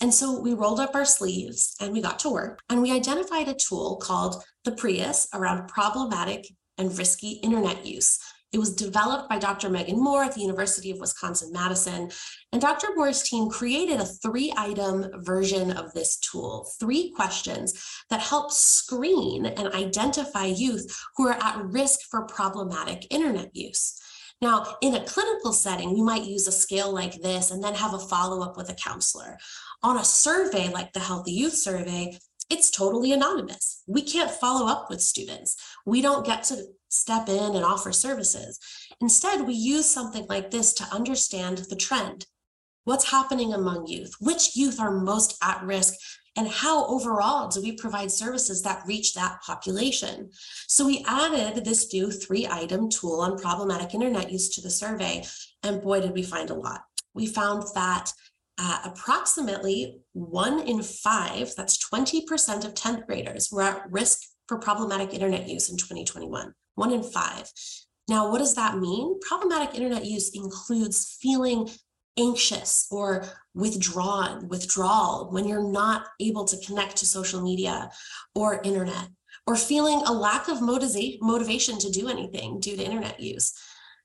And 0.00 0.14
so 0.14 0.40
we 0.40 0.54
rolled 0.54 0.78
up 0.78 0.94
our 0.94 1.04
sleeves 1.04 1.74
and 1.80 1.92
we 1.92 2.00
got 2.00 2.20
to 2.20 2.30
work 2.30 2.60
and 2.70 2.80
we 2.80 2.92
identified 2.92 3.48
a 3.48 3.54
tool 3.54 3.96
called 3.96 4.42
the 4.64 4.72
PRIUSS 4.72 5.28
around 5.34 5.68
problematic 5.68 6.46
and 6.76 6.96
risky 6.96 7.32
internet 7.42 7.84
use. 7.84 8.18
It 8.50 8.58
was 8.58 8.74
developed 8.74 9.28
by 9.28 9.38
Dr. 9.38 9.68
Megan 9.68 10.02
Moreno 10.02 10.28
at 10.28 10.34
the 10.34 10.40
University 10.40 10.90
of 10.90 10.98
Wisconsin 10.98 11.52
Madison. 11.52 12.10
And 12.50 12.62
Dr. 12.62 12.88
Moreno's 12.96 13.22
team 13.22 13.50
created 13.50 14.00
a 14.00 14.06
three 14.06 14.54
item 14.56 15.06
version 15.16 15.70
of 15.72 15.92
this 15.92 16.16
tool, 16.18 16.70
three 16.80 17.12
questions 17.14 17.74
that 18.08 18.20
help 18.20 18.50
screen 18.50 19.44
and 19.44 19.68
identify 19.74 20.46
youth 20.46 20.90
who 21.16 21.28
are 21.28 21.38
at 21.42 21.62
risk 21.62 22.00
for 22.10 22.24
problematic 22.24 23.06
internet 23.10 23.54
use. 23.54 24.00
Now, 24.40 24.76
in 24.80 24.94
a 24.94 25.04
clinical 25.04 25.52
setting, 25.52 25.92
we 25.92 26.00
might 26.00 26.24
use 26.24 26.46
a 26.46 26.52
scale 26.52 26.92
like 26.92 27.20
this 27.20 27.50
and 27.50 27.62
then 27.62 27.74
have 27.74 27.92
a 27.92 27.98
follow 27.98 28.42
up 28.42 28.56
with 28.56 28.70
a 28.70 28.74
counselor. 28.74 29.36
On 29.82 29.98
a 29.98 30.04
survey 30.04 30.68
like 30.72 30.92
the 30.92 31.00
Healthy 31.00 31.32
Youth 31.32 31.54
Survey, 31.54 32.18
it's 32.48 32.70
totally 32.70 33.12
anonymous. 33.12 33.82
We 33.86 34.02
can't 34.02 34.30
follow 34.30 34.66
up 34.66 34.88
with 34.88 35.02
students. 35.02 35.56
We 35.84 36.00
don't 36.00 36.24
get 36.24 36.44
to 36.44 36.64
step 36.88 37.28
in 37.28 37.54
and 37.54 37.64
offer 37.64 37.92
services. 37.92 38.58
Instead, 39.00 39.46
we 39.46 39.54
use 39.54 39.90
something 39.90 40.26
like 40.28 40.50
this 40.50 40.72
to 40.74 40.84
understand 40.92 41.58
the 41.58 41.76
trend. 41.76 42.26
What's 42.84 43.10
happening 43.10 43.52
among 43.52 43.86
youth? 43.86 44.14
Which 44.20 44.56
youth 44.56 44.80
are 44.80 44.90
most 44.90 45.36
at 45.42 45.62
risk? 45.62 45.94
And 46.36 46.48
how 46.48 46.86
overall 46.86 47.48
do 47.48 47.60
we 47.60 47.72
provide 47.72 48.12
services 48.12 48.62
that 48.62 48.84
reach 48.86 49.12
that 49.14 49.42
population? 49.42 50.30
So 50.68 50.86
we 50.86 51.04
added 51.06 51.64
this 51.64 51.92
new 51.92 52.12
three 52.12 52.46
item 52.46 52.88
tool 52.88 53.20
on 53.20 53.38
problematic 53.38 53.92
internet 53.92 54.30
use 54.30 54.48
to 54.50 54.60
the 54.60 54.70
survey. 54.70 55.24
And 55.62 55.82
boy, 55.82 56.00
did 56.00 56.12
we 56.12 56.22
find 56.22 56.50
a 56.50 56.54
lot. 56.54 56.82
We 57.12 57.26
found 57.26 57.64
that 57.74 58.12
uh, 58.56 58.78
approximately 58.84 60.00
one 60.12 60.60
in 60.60 60.82
five, 60.82 61.52
that's 61.56 61.76
20% 61.88 62.64
of 62.64 62.74
10th 62.74 63.06
graders, 63.06 63.50
were 63.50 63.62
at 63.62 63.90
risk 63.90 64.20
for 64.46 64.58
problematic 64.58 65.12
internet 65.12 65.48
use 65.48 65.70
in 65.70 65.76
2021. 65.76 66.52
One 66.78 66.92
in 66.92 67.02
five. 67.02 67.50
Now, 68.06 68.30
what 68.30 68.38
does 68.38 68.54
that 68.54 68.78
mean? 68.78 69.18
Problematic 69.20 69.74
internet 69.74 70.04
use 70.04 70.30
includes 70.32 71.18
feeling 71.20 71.68
anxious 72.16 72.86
or 72.92 73.24
withdrawn, 73.52 74.46
withdrawal 74.46 75.28
when 75.32 75.48
you're 75.48 75.72
not 75.72 76.06
able 76.20 76.44
to 76.44 76.64
connect 76.64 76.96
to 76.98 77.06
social 77.06 77.42
media 77.42 77.90
or 78.36 78.62
internet, 78.62 79.08
or 79.44 79.56
feeling 79.56 80.02
a 80.06 80.12
lack 80.12 80.46
of 80.46 80.62
motivation 80.62 81.78
to 81.80 81.90
do 81.90 82.08
anything 82.08 82.60
due 82.60 82.76
to 82.76 82.84
internet 82.84 83.18
use. 83.18 83.52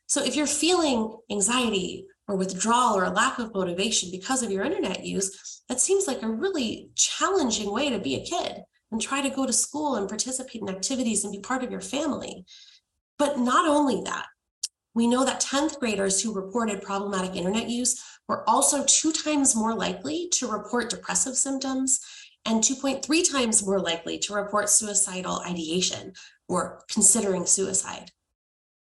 So, 0.07 0.23
if 0.23 0.35
you're 0.35 0.47
feeling 0.47 1.15
anxiety 1.29 2.07
or 2.27 2.35
withdrawal 2.37 2.97
or 2.97 3.03
a 3.03 3.11
lack 3.11 3.37
of 3.37 3.53
motivation 3.53 4.09
because 4.09 4.41
of 4.41 4.49
your 4.49 4.63
internet 4.63 5.05
use, 5.05 5.61
that 5.69 5.79
seems 5.79 6.07
like 6.07 6.23
a 6.23 6.27
really 6.27 6.89
challenging 6.95 7.71
way 7.71 7.91
to 7.91 7.99
be 7.99 8.15
a 8.15 8.25
kid 8.25 8.63
and 8.93 9.01
try 9.01 9.21
to 9.21 9.35
go 9.35 9.45
to 9.45 9.51
school 9.51 9.95
and 9.95 10.07
participate 10.07 10.61
in 10.61 10.69
activities 10.69 11.23
and 11.23 11.33
be 11.33 11.39
part 11.39 11.63
of 11.63 11.71
your 11.71 11.81
family. 11.81 12.45
But 13.17 13.39
not 13.39 13.67
only 13.67 14.01
that, 14.05 14.27
we 14.93 15.07
know 15.07 15.25
that 15.25 15.41
10th 15.41 15.79
graders 15.79 16.21
who 16.21 16.31
reported 16.31 16.83
problematic 16.83 17.35
internet 17.35 17.67
use 17.67 18.01
were 18.29 18.47
also 18.47 18.85
two 18.85 19.11
times 19.11 19.55
more 19.55 19.73
likely 19.73 20.29
to 20.33 20.47
report 20.47 20.91
depressive 20.91 21.35
symptoms 21.35 21.99
and 22.45 22.63
2.3 22.63 23.31
times 23.31 23.65
more 23.65 23.79
likely 23.79 24.19
to 24.19 24.35
report 24.35 24.69
suicidal 24.69 25.41
ideation 25.41 26.13
or 26.47 26.83
considering 26.91 27.47
suicide. 27.47 28.11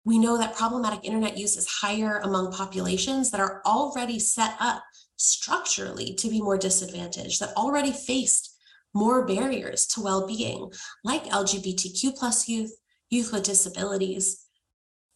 We 0.05 0.19
know 0.19 0.38
that 0.38 0.57
problematic 0.57 1.05
internet 1.05 1.38
use 1.38 1.57
is 1.57 1.69
higher 1.69 2.19
among 2.25 2.52
populations 2.52 3.31
that 3.31 3.40
are 3.40 3.62
already 3.64 4.19
set 4.19 4.57
up 4.59 4.83
structurally 5.17 6.14
to 6.14 6.29
be 6.29 6.40
more 6.40 6.59
disadvantaged, 6.59 7.38
that 7.40 7.57
already 7.57 7.93
faced 7.93 8.50
more 8.95 9.27
barriers 9.27 9.87
to 9.87 10.01
well-being, 10.01 10.71
like 11.05 11.25
LGBTQ 11.27 12.17
plus 12.17 12.49
youth, 12.49 12.73
youth 13.09 13.33
with 13.33 13.45
disabilities. 13.45 14.47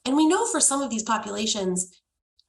And 0.05 0.17
we 0.17 0.27
know 0.27 0.47
for 0.47 0.61
some 0.61 0.83
of 0.83 0.91
these 0.91 1.03
populations, 1.03 2.01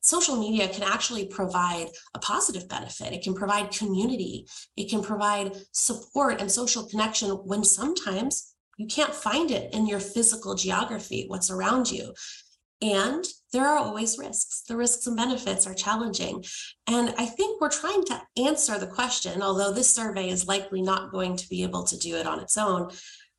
social 0.02 0.36
media 0.36 0.68
can 0.68 0.84
actually 0.84 1.26
provide 1.26 1.88
a 2.14 2.20
positive 2.20 2.70
benefit. 2.70 3.14
It 3.14 3.24
can 3.24 3.34
provide 3.34 3.72
community, 3.72 4.46
it 4.78 4.90
can 4.90 5.02
provide 5.02 5.56
support 5.72 6.40
and 6.40 6.52
social 6.52 6.88
connection 6.88 7.30
when 7.30 7.64
sometimes 7.64 8.54
you 8.78 8.88
can't 8.88 9.16
find 9.16 9.52
it 9.52 9.74
in 9.74 9.88
your 9.88 10.00
physical 10.00 10.54
geography, 10.54 11.26
what's 11.28 11.50
around 11.50 11.90
you. 11.90 12.14
And 12.82 13.26
there 13.56 13.66
are 13.66 13.78
always 13.78 14.18
risks. 14.18 14.64
The 14.68 14.76
risks 14.76 15.08
and 15.08 15.16
benefits 15.16 15.66
are 15.66 15.74
challenging. 15.74 16.44
And 16.88 17.16
I 17.18 17.26
think 17.26 17.62
we're 17.62 17.70
trying 17.70 18.04
to 18.06 18.22
answer 18.36 18.78
the 18.78 18.86
question, 18.86 19.42
although 19.42 19.72
this 19.72 19.96
survey 19.96 20.28
is 20.28 20.46
likely 20.46 20.82
not 20.82 21.10
going 21.10 21.38
to 21.38 21.48
be 21.48 21.64
able 21.64 21.86
to 21.86 21.98
do 21.98 22.18
it 22.18 22.28
on 22.28 22.42
its 22.42 22.58
own. 22.58 22.92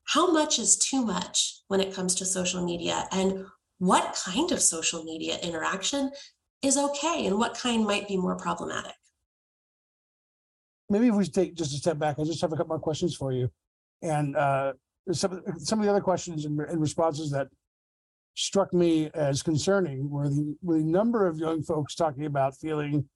How 0.04 0.32
much 0.32 0.58
is 0.58 0.78
too 0.78 1.04
much 1.04 1.60
when 1.68 1.80
it 1.80 1.92
comes 1.92 2.14
to 2.14 2.24
social 2.24 2.64
media? 2.64 3.06
And 3.12 3.44
what 3.76 4.18
kind 4.24 4.52
of 4.52 4.62
social 4.62 5.04
media 5.04 5.36
interaction 5.42 6.10
is 6.62 6.78
okay? 6.78 7.26
And 7.26 7.38
what 7.38 7.58
kind 7.58 7.84
might 7.84 8.08
be 8.08 8.16
more 8.16 8.36
problematic? 8.36 8.94
Maybe 10.88 11.08
if 11.08 11.14
we 11.14 11.26
take 11.26 11.56
just 11.56 11.74
a 11.74 11.76
step 11.76 11.98
back, 11.98 12.18
I 12.18 12.24
just 12.24 12.40
have 12.40 12.54
a 12.54 12.56
couple 12.56 12.70
more 12.70 12.78
questions 12.78 13.14
for 13.14 13.32
you. 13.32 13.50
And 14.00 14.34
uh, 14.34 14.72
some 15.12 15.42
some 15.58 15.78
of 15.78 15.84
the 15.84 15.90
other 15.90 16.00
questions 16.00 16.46
and, 16.46 16.58
and 16.58 16.80
responses 16.80 17.30
that 17.32 17.48
struck 18.36 18.72
me 18.72 19.10
as 19.14 19.42
concerning 19.42 20.10
were 20.10 20.28
the, 20.28 20.56
were 20.62 20.78
the 20.78 20.84
number 20.84 21.26
of 21.26 21.38
young 21.38 21.62
folks 21.62 21.94
talking 21.94 22.26
about 22.26 22.56
feeling 22.56 23.08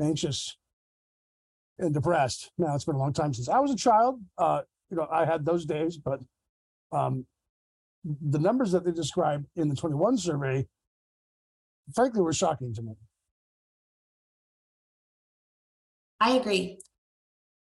anxious 0.00 0.56
and 1.78 1.94
depressed. 1.94 2.52
Now 2.58 2.74
it's 2.74 2.84
been 2.84 2.94
a 2.94 2.98
long 2.98 3.14
time 3.14 3.32
since 3.32 3.48
I 3.48 3.58
was 3.58 3.72
a 3.72 3.76
child. 3.76 4.20
Uh, 4.36 4.60
you 4.90 4.98
know, 4.98 5.08
I 5.10 5.24
had 5.24 5.44
those 5.44 5.64
days, 5.64 5.96
but 5.96 6.20
um, 6.92 7.26
the 8.04 8.38
numbers 8.38 8.70
that 8.72 8.84
they 8.84 8.92
described 8.92 9.46
in 9.56 9.68
the 9.68 9.74
21 9.74 10.18
survey, 10.18 10.66
frankly, 11.94 12.20
were 12.20 12.34
shocking 12.34 12.74
to 12.74 12.82
me. 12.82 12.92
I 16.20 16.32
agree. 16.32 16.78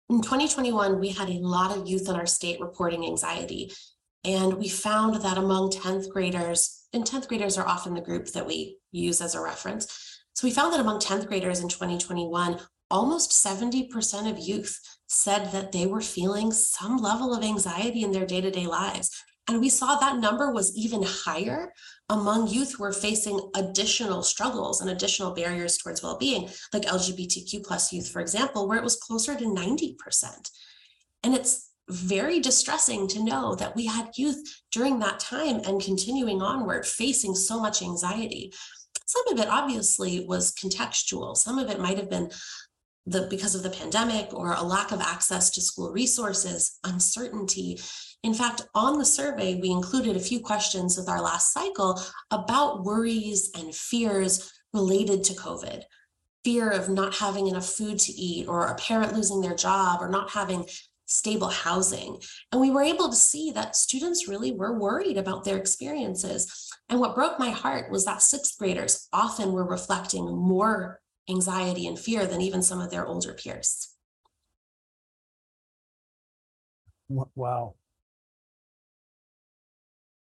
In 0.09 0.21
2021, 0.21 0.99
we 0.99 1.09
had 1.09 1.29
a 1.29 1.39
lot 1.39 1.75
of 1.75 1.87
youth 1.87 2.07
in 2.07 2.15
our 2.15 2.27
state 2.27 2.61
reporting 2.61 3.05
anxiety. 3.05 3.71
And 4.23 4.55
we 4.55 4.67
found 4.67 5.21
that 5.21 5.37
among 5.37 5.69
10th 5.69 6.09
graders, 6.09 6.87
and 6.93 7.05
10th 7.05 7.27
graders 7.27 7.57
are 7.57 7.67
often 7.67 7.93
the 7.93 8.01
group 8.01 8.27
that 8.33 8.47
we 8.47 8.77
use 8.91 9.21
as 9.21 9.35
a 9.35 9.41
reference, 9.41 9.87
So 10.37 10.45
we 10.45 10.53
found 10.53 10.71
that 10.71 10.79
among 10.79 10.99
10th 10.99 11.25
graders 11.25 11.61
in 11.61 11.67
2021, 11.67 12.59
almost 12.91 13.31
70% 13.31 14.29
of 14.29 14.37
youth 14.37 14.79
said 15.07 15.51
that 15.51 15.71
they 15.71 15.87
were 15.87 15.99
feeling 15.99 16.51
some 16.51 16.97
level 16.97 17.33
of 17.33 17.43
anxiety 17.43 18.03
in 18.03 18.11
their 18.11 18.27
day 18.27 18.41
to 18.41 18.51
day 18.51 18.67
lives. 18.67 19.09
And 19.47 19.59
we 19.59 19.69
saw 19.69 19.95
that 19.95 20.19
number 20.19 20.51
was 20.51 20.77
even 20.77 21.01
higher 21.01 21.73
among 22.07 22.49
youth 22.49 22.75
who 22.75 22.83
are 22.83 22.93
facing 22.93 23.49
additional 23.55 24.21
struggles 24.21 24.79
and 24.79 24.91
additional 24.91 25.33
barriers 25.33 25.79
towards 25.79 26.03
well-being, 26.03 26.49
like 26.71 26.83
LGBTQ 26.83 27.63
plus 27.65 27.91
youth, 27.91 28.07
for 28.07 28.21
example, 28.21 28.67
where 28.67 28.77
it 28.77 28.83
was 28.83 28.95
closer 28.95 29.33
to 29.33 29.43
90%. 29.43 29.95
And 31.23 31.33
it's 31.33 31.66
very 31.89 32.39
distressing 32.39 33.07
to 33.07 33.23
know 33.23 33.55
that 33.55 33.75
we 33.75 33.85
had 33.85 34.17
youth 34.17 34.43
during 34.71 34.99
that 34.99 35.19
time 35.19 35.61
and 35.65 35.81
continuing 35.81 36.41
onward 36.41 36.85
facing 36.85 37.33
so 37.33 37.59
much 37.59 37.81
anxiety. 37.81 38.51
Some 39.05 39.27
of 39.29 39.39
it 39.39 39.49
obviously 39.49 40.25
was 40.25 40.53
contextual. 40.53 41.37
Some 41.37 41.57
of 41.57 41.69
it 41.69 41.79
might 41.79 41.97
have 41.97 42.09
been 42.09 42.29
the 43.05 43.27
because 43.29 43.55
of 43.55 43.63
the 43.63 43.69
pandemic 43.69 44.33
or 44.33 44.51
a 44.51 44.63
lack 44.63 44.91
of 44.91 44.99
access 44.99 45.49
to 45.51 45.61
school 45.61 45.91
resources, 45.93 46.77
uncertainty, 46.83 47.79
in 48.23 48.33
fact, 48.33 48.63
on 48.73 48.97
the 48.97 49.05
survey, 49.05 49.55
we 49.55 49.69
included 49.69 50.15
a 50.15 50.21
few 50.21 50.39
questions 50.39 50.97
with 50.97 51.07
our 51.07 51.21
last 51.21 51.53
cycle 51.53 52.01
about 52.31 52.83
worries 52.83 53.51
and 53.55 53.73
fears 53.73 54.51
related 54.73 55.23
to 55.25 55.33
COVID. 55.33 55.83
Fear 56.43 56.71
of 56.71 56.89
not 56.89 57.15
having 57.15 57.47
enough 57.47 57.69
food 57.69 57.99
to 57.99 58.11
eat, 58.11 58.47
or 58.47 58.67
a 58.67 58.75
parent 58.75 59.13
losing 59.13 59.41
their 59.41 59.55
job, 59.55 60.01
or 60.01 60.09
not 60.09 60.31
having 60.31 60.65
stable 61.07 61.47
housing. 61.49 62.17
And 62.51 62.61
we 62.61 62.69
were 62.69 62.83
able 62.83 63.09
to 63.09 63.15
see 63.15 63.51
that 63.51 63.75
students 63.75 64.27
really 64.27 64.51
were 64.51 64.77
worried 64.77 65.17
about 65.17 65.43
their 65.43 65.57
experiences. 65.57 66.69
And 66.89 66.99
what 66.99 67.15
broke 67.15 67.39
my 67.39 67.49
heart 67.49 67.91
was 67.91 68.05
that 68.05 68.21
sixth 68.21 68.59
graders 68.59 69.07
often 69.11 69.53
were 69.53 69.67
reflecting 69.67 70.25
more 70.25 70.99
anxiety 71.29 71.87
and 71.87 71.97
fear 71.97 72.25
than 72.27 72.41
even 72.41 72.61
some 72.61 72.79
of 72.79 72.91
their 72.91 73.05
older 73.05 73.33
peers. 73.33 73.95
Wow. 77.09 77.75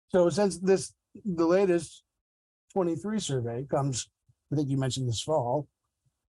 So 0.08 0.28
since 0.28 0.58
this, 0.58 0.92
the 1.24 1.46
latest 1.46 2.02
twenty-three 2.72 3.20
survey 3.20 3.64
comes, 3.70 4.08
I 4.52 4.56
think 4.56 4.68
you 4.68 4.76
mentioned 4.76 5.08
this 5.08 5.22
fall. 5.22 5.68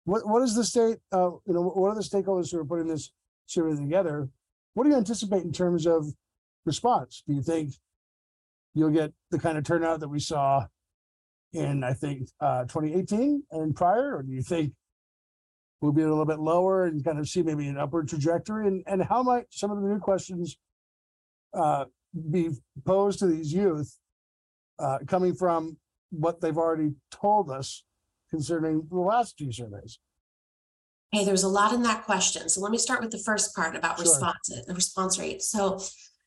What, 0.03 0.27
what 0.27 0.43
is 0.43 0.55
the 0.55 0.63
state, 0.63 0.97
uh, 1.11 1.31
you 1.47 1.53
know, 1.53 1.63
what 1.63 1.89
are 1.89 1.95
the 1.95 2.01
stakeholders 2.01 2.51
who 2.51 2.59
are 2.59 2.65
putting 2.65 2.87
this 2.87 3.11
survey 3.47 3.75
together? 3.75 4.29
What 4.75 4.83
do 4.83 4.91
you 4.91 4.97
anticipate 4.97 5.43
in 5.43 5.51
terms 5.51 5.87
of 5.87 6.13
response? 6.65 7.23
Do 7.27 7.33
you 7.33 7.41
think 7.41 7.73
you'll 8.73 8.91
get 8.91 9.13
the 9.31 9.39
kind 9.39 9.57
of 9.57 9.63
turnout 9.63 10.01
that 10.01 10.09
we 10.09 10.19
saw 10.19 10.67
in, 11.53 11.83
I 11.83 11.93
think, 11.93 12.29
uh, 12.41 12.65
twenty 12.65 12.93
eighteen 12.93 13.43
and 13.51 13.73
prior, 13.73 14.17
or 14.17 14.21
do 14.21 14.31
you 14.31 14.41
think 14.41 14.73
we'll 15.79 15.93
be 15.93 16.01
a 16.01 16.09
little 16.09 16.25
bit 16.25 16.39
lower 16.39 16.85
and 16.85 17.03
kind 17.03 17.19
of 17.19 17.29
see 17.29 17.41
maybe 17.41 17.67
an 17.67 17.77
upward 17.77 18.09
trajectory? 18.09 18.67
And, 18.67 18.83
and 18.85 19.03
how 19.03 19.23
might 19.23 19.45
some 19.49 19.71
of 19.71 19.81
the 19.81 19.87
new 19.87 19.99
questions 19.99 20.57
uh, 21.53 21.85
be 22.31 22.49
posed 22.83 23.19
to 23.19 23.27
these 23.27 23.53
youth 23.53 23.97
uh, 24.77 24.99
coming 25.07 25.33
from 25.33 25.77
what 26.09 26.41
they've 26.41 26.57
already 26.57 26.95
told 27.11 27.49
us 27.49 27.85
concerning 28.29 28.87
the 28.89 28.99
last 28.99 29.37
two 29.37 29.53
surveys? 29.53 29.99
Hey, 31.11 31.23
there's 31.23 31.43
a 31.43 31.47
lot 31.47 31.73
in 31.73 31.83
that 31.83 32.03
question. 32.03 32.49
So 32.49 32.61
let 32.61 32.71
me 32.71 32.77
start 32.77 33.01
with 33.01 33.11
the 33.11 33.19
first 33.19 33.55
part 33.55 33.75
about 33.75 33.97
Sure. 33.97 34.05
response, 34.05 34.51
the 34.67 34.73
response 34.73 35.17
rate. 35.19 35.41
So 35.41 35.79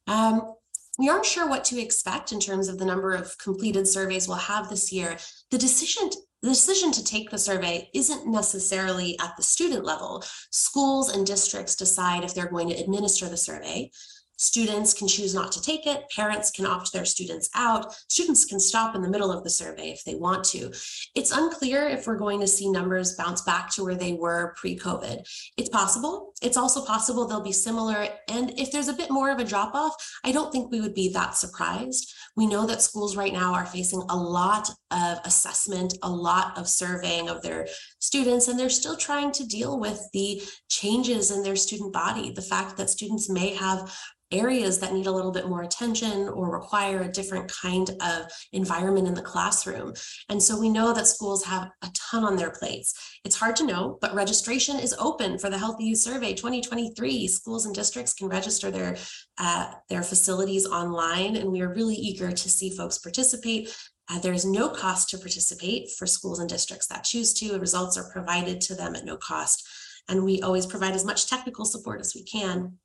um, 0.06 0.54
we 0.98 1.08
aren't 1.08 1.26
sure 1.26 1.48
what 1.48 1.64
to 1.64 1.80
expect 1.80 2.32
in 2.32 2.40
terms 2.40 2.68
of 2.68 2.78
the 2.78 2.84
number 2.84 3.12
of 3.12 3.36
completed 3.38 3.86
surveys 3.86 4.26
we'll 4.26 4.38
have 4.38 4.68
this 4.68 4.92
year. 4.92 5.16
The 5.50 5.58
decision 5.58 6.10
the 6.40 6.50
decision 6.50 6.92
to 6.92 7.02
take 7.02 7.30
the 7.30 7.38
survey 7.38 7.90
isn't 7.94 8.28
necessarily 8.30 9.18
at 9.18 9.36
the 9.36 9.42
student 9.42 9.84
level. 9.84 10.22
Schools 10.52 11.12
and 11.12 11.26
districts 11.26 11.74
decide 11.74 12.22
if 12.22 12.32
they're 12.32 12.48
going 12.48 12.68
to 12.68 12.80
administer 12.80 13.28
the 13.28 13.36
survey. 13.36 13.90
Students 14.38 14.94
can 14.94 15.08
choose 15.08 15.34
not 15.34 15.50
to 15.52 15.60
take 15.60 15.86
it. 15.86 16.04
Parents 16.14 16.50
can 16.50 16.64
opt 16.64 16.92
their 16.92 17.04
students 17.04 17.50
out. 17.54 17.92
Students 18.08 18.44
can 18.44 18.60
stop 18.60 18.94
in 18.94 19.02
the 19.02 19.10
middle 19.10 19.32
of 19.32 19.42
the 19.42 19.50
survey 19.50 19.90
if 19.90 20.04
they 20.04 20.14
want 20.14 20.44
to. 20.44 20.72
It's 21.16 21.32
unclear 21.32 21.86
if 21.88 22.06
we're 22.06 22.16
going 22.16 22.40
to 22.40 22.46
see 22.46 22.70
numbers 22.70 23.16
bounce 23.16 23.42
back 23.42 23.68
to 23.74 23.82
where 23.82 23.96
they 23.96 24.12
were 24.12 24.54
pre-COVID. 24.56 25.28
It's 25.56 25.68
possible. 25.68 26.32
It's 26.40 26.56
also 26.56 26.84
possible 26.84 27.26
they'll 27.26 27.40
be 27.40 27.52
similar. 27.52 28.06
And 28.28 28.56
if 28.58 28.70
there's 28.70 28.88
a 28.88 28.92
bit 28.92 29.10
more 29.10 29.30
of 29.30 29.40
a 29.40 29.44
drop 29.44 29.74
off, 29.74 29.94
I 30.24 30.30
don't 30.30 30.52
think 30.52 30.70
we 30.70 30.80
would 30.80 30.94
be 30.94 31.12
that 31.14 31.34
surprised. 31.36 32.14
We 32.36 32.46
know 32.46 32.64
that 32.66 32.80
schools 32.80 33.16
right 33.16 33.32
now 33.32 33.54
are 33.54 33.66
facing 33.66 34.04
a 34.08 34.16
lot 34.16 34.70
of 34.92 35.18
assessment, 35.24 35.94
a 36.04 36.08
lot 36.08 36.56
of 36.56 36.68
surveying 36.68 37.28
of 37.28 37.42
their 37.42 37.66
students, 37.98 38.46
and 38.46 38.56
they're 38.56 38.68
still 38.68 38.96
trying 38.96 39.32
to 39.32 39.46
deal 39.46 39.80
with 39.80 40.00
the 40.12 40.40
changes 40.68 41.32
in 41.32 41.42
their 41.42 41.56
student 41.56 41.92
body. 41.92 42.30
The 42.30 42.42
fact 42.42 42.76
that 42.76 42.90
students 42.90 43.28
may 43.28 43.54
have 43.54 43.92
areas 44.30 44.78
that 44.78 44.92
need 44.92 45.06
a 45.06 45.12
little 45.12 45.32
bit 45.32 45.48
more 45.48 45.62
attention 45.62 46.28
or 46.28 46.50
require 46.50 47.02
a 47.02 47.12
different 47.12 47.50
kind 47.50 47.90
of 48.00 48.30
environment 48.52 49.08
in 49.08 49.14
the 49.14 49.22
classroom. 49.22 49.94
And 50.28 50.42
so 50.42 50.58
we 50.58 50.68
know 50.68 50.92
that 50.92 51.06
schools 51.06 51.44
have 51.44 51.70
a 51.82 51.90
ton 51.94 52.24
on 52.24 52.36
their 52.36 52.50
plates. 52.50 53.18
It's 53.24 53.36
hard 53.36 53.56
to 53.56 53.66
know, 53.66 53.98
but 54.00 54.14
registration 54.14 54.78
is 54.78 54.94
open 54.98 55.38
for 55.38 55.50
the 55.50 55.58
Healthy 55.58 55.84
Youth 55.84 55.98
Survey 55.98 56.34
2023. 56.34 57.28
Schools 57.28 57.66
and 57.66 57.74
districts 57.74 58.14
can 58.14 58.28
register 58.28 58.70
their 58.70 58.96
uh, 59.38 59.72
their 59.88 60.02
facilities 60.02 60.66
online, 60.66 61.36
and 61.36 61.50
we 61.50 61.60
are 61.60 61.72
really 61.72 61.94
eager 61.94 62.30
to 62.30 62.48
see 62.50 62.76
folks 62.76 62.98
participate. 62.98 63.74
Uh, 64.10 64.18
there 64.18 64.32
is 64.32 64.44
no 64.44 64.68
cost 64.68 65.10
to 65.10 65.18
participate 65.18 65.90
for 65.98 66.06
schools 66.06 66.38
and 66.38 66.48
districts 66.48 66.86
that 66.86 67.04
choose 67.04 67.34
to. 67.34 67.58
Results 67.58 67.98
are 67.98 68.10
provided 68.10 68.60
to 68.62 68.74
them 68.74 68.94
at 68.94 69.04
no 69.04 69.16
cost. 69.16 69.66
And 70.08 70.24
we 70.24 70.40
always 70.40 70.64
provide 70.64 70.94
as 70.94 71.04
much 71.04 71.28
technical 71.28 71.66
support 71.66 72.00
as 72.00 72.14
we 72.14 72.24
can. 72.24 72.78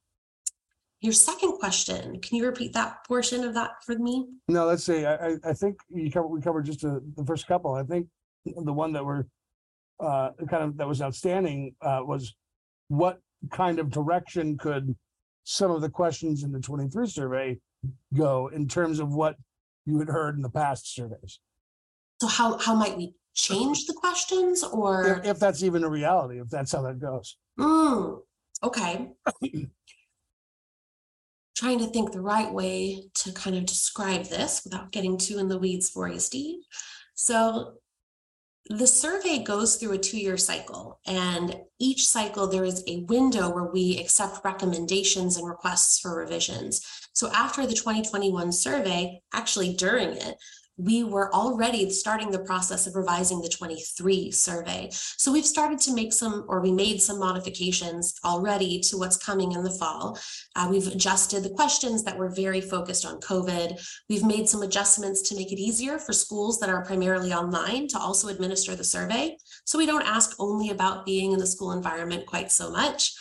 Your 1.03 1.11
second 1.11 1.57
question, 1.59 2.21
can 2.21 2.37
you 2.37 2.45
repeat 2.45 2.71
that 2.73 3.05
portion 3.05 3.43
of 3.43 3.53
that 3.55 3.71
for 3.85 3.99
me? 3.99 4.25
No, 4.47 4.65
let's 4.65 4.85
see, 4.85 5.05
I, 5.05 5.15
I, 5.15 5.35
I 5.43 5.53
think 5.53 5.75
you 5.89 6.09
covered, 6.09 6.29
we 6.29 6.39
covered 6.39 6.65
just 6.65 6.79
the, 6.79 7.03
the 7.17 7.25
first 7.25 7.45
couple. 7.45 7.73
I 7.73 7.83
think 7.83 8.07
the 8.45 8.71
one 8.71 8.93
that 8.93 9.03
were 9.03 9.27
uh, 9.99 10.29
kind 10.49 10.63
of, 10.63 10.77
that 10.77 10.87
was 10.87 11.01
outstanding, 11.01 11.75
uh, 11.81 11.99
was 12.05 12.33
what 12.87 13.19
kind 13.51 13.79
of 13.79 13.89
direction 13.91 14.57
could 14.57 14.95
some 15.43 15.71
of 15.71 15.81
the 15.81 15.89
questions 15.89 16.43
in 16.43 16.53
the 16.53 16.61
twenty-three 16.61 17.07
survey 17.07 17.59
go 18.13 18.47
in 18.47 18.65
terms 18.65 18.99
of 18.99 19.13
what 19.13 19.35
you 19.85 19.99
had 19.99 20.07
heard 20.07 20.37
in 20.37 20.41
the 20.41 20.49
past 20.49 20.95
surveys? 20.95 21.39
So 22.21 22.27
how, 22.27 22.57
how 22.59 22.75
might 22.75 22.95
we 22.95 23.13
change 23.35 23.87
the 23.87 23.93
questions 23.93 24.63
or? 24.63 25.19
If, 25.19 25.25
if 25.25 25.39
that's 25.39 25.63
even 25.63 25.83
a 25.83 25.89
reality, 25.89 26.39
if 26.39 26.47
that's 26.47 26.71
how 26.71 26.81
that 26.83 27.01
goes. 27.01 27.35
Hmm, 27.59 28.13
okay. 28.63 29.09
Trying 31.63 31.80
to 31.80 31.88
think 31.88 32.12
the 32.12 32.19
right 32.19 32.52
way 32.52 33.06
to 33.13 33.32
kind 33.32 33.56
of 33.56 33.65
describe 33.65 34.26
this 34.26 34.65
without 34.65 34.91
getting 34.91 35.17
too 35.17 35.39
in 35.39 35.47
the 35.47 35.58
weeds 35.58 35.89
for 35.89 36.10
you, 36.10 36.19
Steve. 36.19 36.60
So 37.15 37.76
the 38.69 38.86
survey 38.86 39.41
goes 39.45 39.78
through 39.78 39.93
a 39.93 39.97
two-year 39.97 40.36
cycle, 40.36 40.99
and 41.08 41.56
each 41.80 42.06
cycle 42.06 42.47
there 42.47 42.65
is 42.65 42.84
a 42.89 43.06
window 43.08 43.49
where 43.49 43.71
we 43.71 43.97
accept 43.97 44.43
recommendations 44.43 45.38
and 45.38 45.47
requests 45.47 46.02
for 46.02 46.17
revisions. 46.17 46.82
So 47.13 47.32
after 47.32 47.65
the 47.65 47.76
2021 47.76 48.52
survey, 48.52 49.21
actually 49.34 49.73
during 49.73 50.17
it, 50.17 50.36
we 50.77 51.03
were 51.03 51.33
already 51.33 51.89
starting 51.89 52.31
the 52.31 52.39
process 52.39 52.88
of 52.88 52.95
revising 52.95 53.41
the 53.41 53.49
23 53.49 54.31
survey. 54.31 54.89
So 54.91 55.31
we've 55.31 55.45
started 55.45 55.79
to 55.81 55.93
make 55.93 56.12
some, 56.12 56.45
or 56.47 56.62
we 56.62 56.71
made 56.71 57.01
some 57.01 57.19
modifications 57.19 58.15
already 58.25 58.79
to 58.81 58.97
what's 58.97 59.17
coming 59.17 59.51
in 59.51 59.63
the 59.63 59.71
fall. 59.71 60.17
Uh, 60.55 60.67
we've 60.69 60.88
adjusted 60.88 61.43
the 61.43 61.51
questions 61.51 62.03
that 62.03 62.17
were 62.17 62.29
very 62.29 62.62
focused 62.62 63.05
on 63.05 63.19
COVID. 63.21 63.79
We've 64.09 64.25
made 64.25 64.49
some 64.49 64.63
adjustments 64.63 65.21
to 65.29 65.36
make 65.36 65.51
it 65.51 65.59
easier 65.59 65.99
for 65.99 66.13
schools 66.13 66.59
that 66.59 66.69
are 66.69 66.83
primarily 66.83 67.33
online 67.33 67.88
to 67.89 67.99
also 67.99 68.29
administer 68.29 68.75
the 68.75 68.83
survey. 68.83 69.38
So 69.65 69.77
we 69.77 69.86
don't 69.86 70.07
ask 70.07 70.36
only 70.39 70.71
about 70.71 71.05
being 71.05 71.33
in 71.33 71.39
the 71.39 71.47
school 71.47 71.71
environment 71.71 72.25
quite 72.25 72.51
so 72.51 72.71
much 72.71 73.13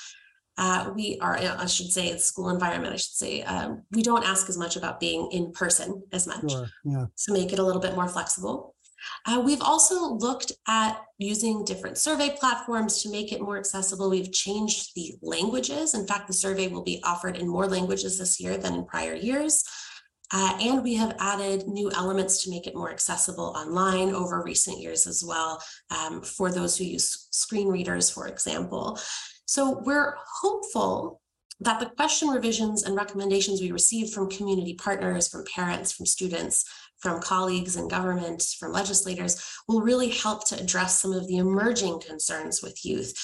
uh, 0.59 0.91
we 0.95 1.19
are, 1.21 1.37
I 1.37 1.67
should 1.67 1.91
say, 1.91 2.09
it's 2.09 2.25
school 2.25 2.51
environment, 2.51 2.93
I 2.93 2.97
should 2.97 3.15
say, 3.15 3.43
um, 3.43 3.83
we 3.91 4.03
don't 4.03 4.25
ask 4.25 4.49
as 4.49 4.59
much 4.59 4.77
about 4.77 5.01
being 5.01 5.29
in 5.33 5.53
person 5.53 6.03
as 6.13 6.27
much 6.27 6.51
Sure, 6.51 6.67
yeah. 6.85 7.07
to 7.25 7.33
make 7.33 7.53
it 7.53 7.59
a 7.59 7.63
little 7.63 7.81
bit 7.81 7.95
more 7.95 8.09
flexible. 8.09 8.75
Uh, 9.27 9.43
we've 9.45 9.63
also 9.63 10.15
looked 10.15 10.53
at 10.69 11.01
using 11.19 11.65
different 11.65 11.99
survey 11.99 12.37
platforms 12.39 13.03
to 13.03 13.11
make 13.11 13.33
it 13.33 13.41
more 13.41 13.59
accessible. 13.59 14.11
We've 14.11 14.33
changed 14.33 14.95
the 14.95 15.15
languages. 15.23 15.95
In 15.95 16.07
fact, 16.07 16.29
the 16.29 16.33
survey 16.33 16.69
will 16.69 16.85
be 16.85 17.03
offered 17.05 17.37
in 17.37 17.49
more 17.49 17.67
languages 17.67 18.19
this 18.19 18.39
year 18.39 18.57
than 18.57 18.75
in 18.75 18.85
prior 18.85 19.15
years. 19.15 19.65
Uh, 20.35 20.57
and 20.63 20.83
we 20.83 20.95
have 20.95 21.15
added 21.19 21.69
new 21.69 21.91
elements 21.93 22.43
to 22.43 22.51
make 22.51 22.67
it 22.67 22.75
more 22.75 22.91
accessible 22.91 23.55
online 23.57 24.15
over 24.15 24.43
recent 24.43 24.81
years 24.81 25.07
as 25.07 25.23
well 25.23 25.63
um, 25.91 26.23
for 26.23 26.51
those 26.51 26.79
who 26.79 26.85
use 26.85 27.29
screen 27.33 27.69
readers, 27.69 28.09
for 28.09 28.29
example. 28.29 28.99
So 29.47 29.83
we're 29.85 30.15
hopeful 30.41 31.21
that 31.61 31.79
the 31.79 31.91
question 31.91 32.29
revisions 32.29 32.83
and 32.83 32.97
recommendations 32.97 33.61
we 33.61 33.71
received 33.71 34.13
from 34.13 34.31
community 34.31 34.75
partners, 34.75 35.29
from 35.29 35.45
parents, 35.55 35.93
from 35.93 36.07
students, 36.07 36.65
from 36.99 37.21
colleagues 37.21 37.77
in 37.77 37.89
government, 37.89 38.43
from 38.59 38.73
legislators, 38.73 39.45
will 39.69 39.81
really 39.81 40.11
help 40.11 40.49
to 40.49 40.61
address 40.61 41.01
some 41.01 41.13
of 41.13 41.29
the 41.29 41.37
emerging 41.37 42.01
concerns 42.01 42.63
with 42.63 42.85
youth 42.85 43.15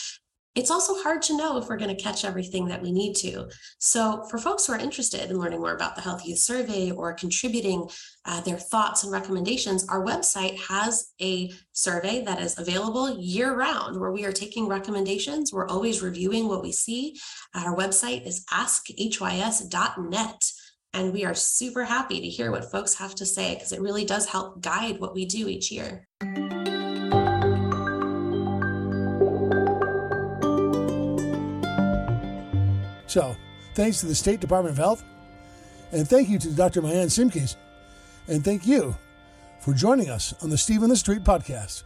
it's 0.54 0.70
also 0.70 1.00
hard 1.02 1.22
to 1.22 1.36
know 1.36 1.56
if 1.58 1.68
we're 1.68 1.76
going 1.76 1.94
to 1.94 2.02
catch 2.02 2.24
everything 2.24 2.66
that 2.66 2.82
we 2.82 2.90
need 2.90 3.14
to. 3.16 3.48
So, 3.78 4.24
for 4.30 4.38
folks 4.38 4.66
who 4.66 4.72
are 4.72 4.78
interested 4.78 5.30
in 5.30 5.38
learning 5.38 5.60
more 5.60 5.74
about 5.74 5.94
the 5.94 6.02
Health 6.02 6.26
Youth 6.26 6.38
Survey 6.38 6.90
or 6.90 7.12
contributing 7.12 7.88
uh, 8.24 8.40
their 8.40 8.56
thoughts 8.56 9.04
and 9.04 9.12
recommendations, 9.12 9.86
our 9.88 10.04
website 10.04 10.58
has 10.58 11.12
a 11.20 11.52
survey 11.72 12.24
that 12.24 12.40
is 12.40 12.58
available 12.58 13.18
year 13.18 13.54
round 13.54 14.00
where 14.00 14.10
we 14.10 14.24
are 14.24 14.32
taking 14.32 14.66
recommendations. 14.68 15.52
We're 15.52 15.68
always 15.68 16.02
reviewing 16.02 16.48
what 16.48 16.62
we 16.62 16.72
see. 16.72 17.16
Our 17.54 17.76
website 17.76 18.26
is 18.26 18.44
askhys.net. 18.52 20.42
And 20.94 21.12
we 21.12 21.24
are 21.26 21.34
super 21.34 21.84
happy 21.84 22.20
to 22.20 22.28
hear 22.28 22.50
what 22.50 22.70
folks 22.72 22.94
have 22.94 23.14
to 23.16 23.26
say 23.26 23.54
because 23.54 23.72
it 23.72 23.80
really 23.80 24.06
does 24.06 24.26
help 24.26 24.62
guide 24.62 24.98
what 24.98 25.14
we 25.14 25.26
do 25.26 25.46
each 25.46 25.70
year. 25.70 26.08
So, 33.18 33.36
thanks 33.74 33.98
to 33.98 34.06
the 34.06 34.14
State 34.14 34.38
Department 34.38 34.74
of 34.74 34.78
Health, 34.78 35.02
and 35.90 36.08
thank 36.08 36.28
you 36.28 36.38
to 36.38 36.52
Dr. 36.52 36.80
Maayan 36.82 37.06
Simckes, 37.06 37.56
and 38.28 38.44
thank 38.44 38.64
you 38.64 38.96
for 39.58 39.74
joining 39.74 40.08
us 40.08 40.34
on 40.40 40.50
the 40.50 40.56
Steve 40.56 40.84
on 40.84 40.88
the 40.88 40.96
Street 40.96 41.24
podcast. 41.24 41.82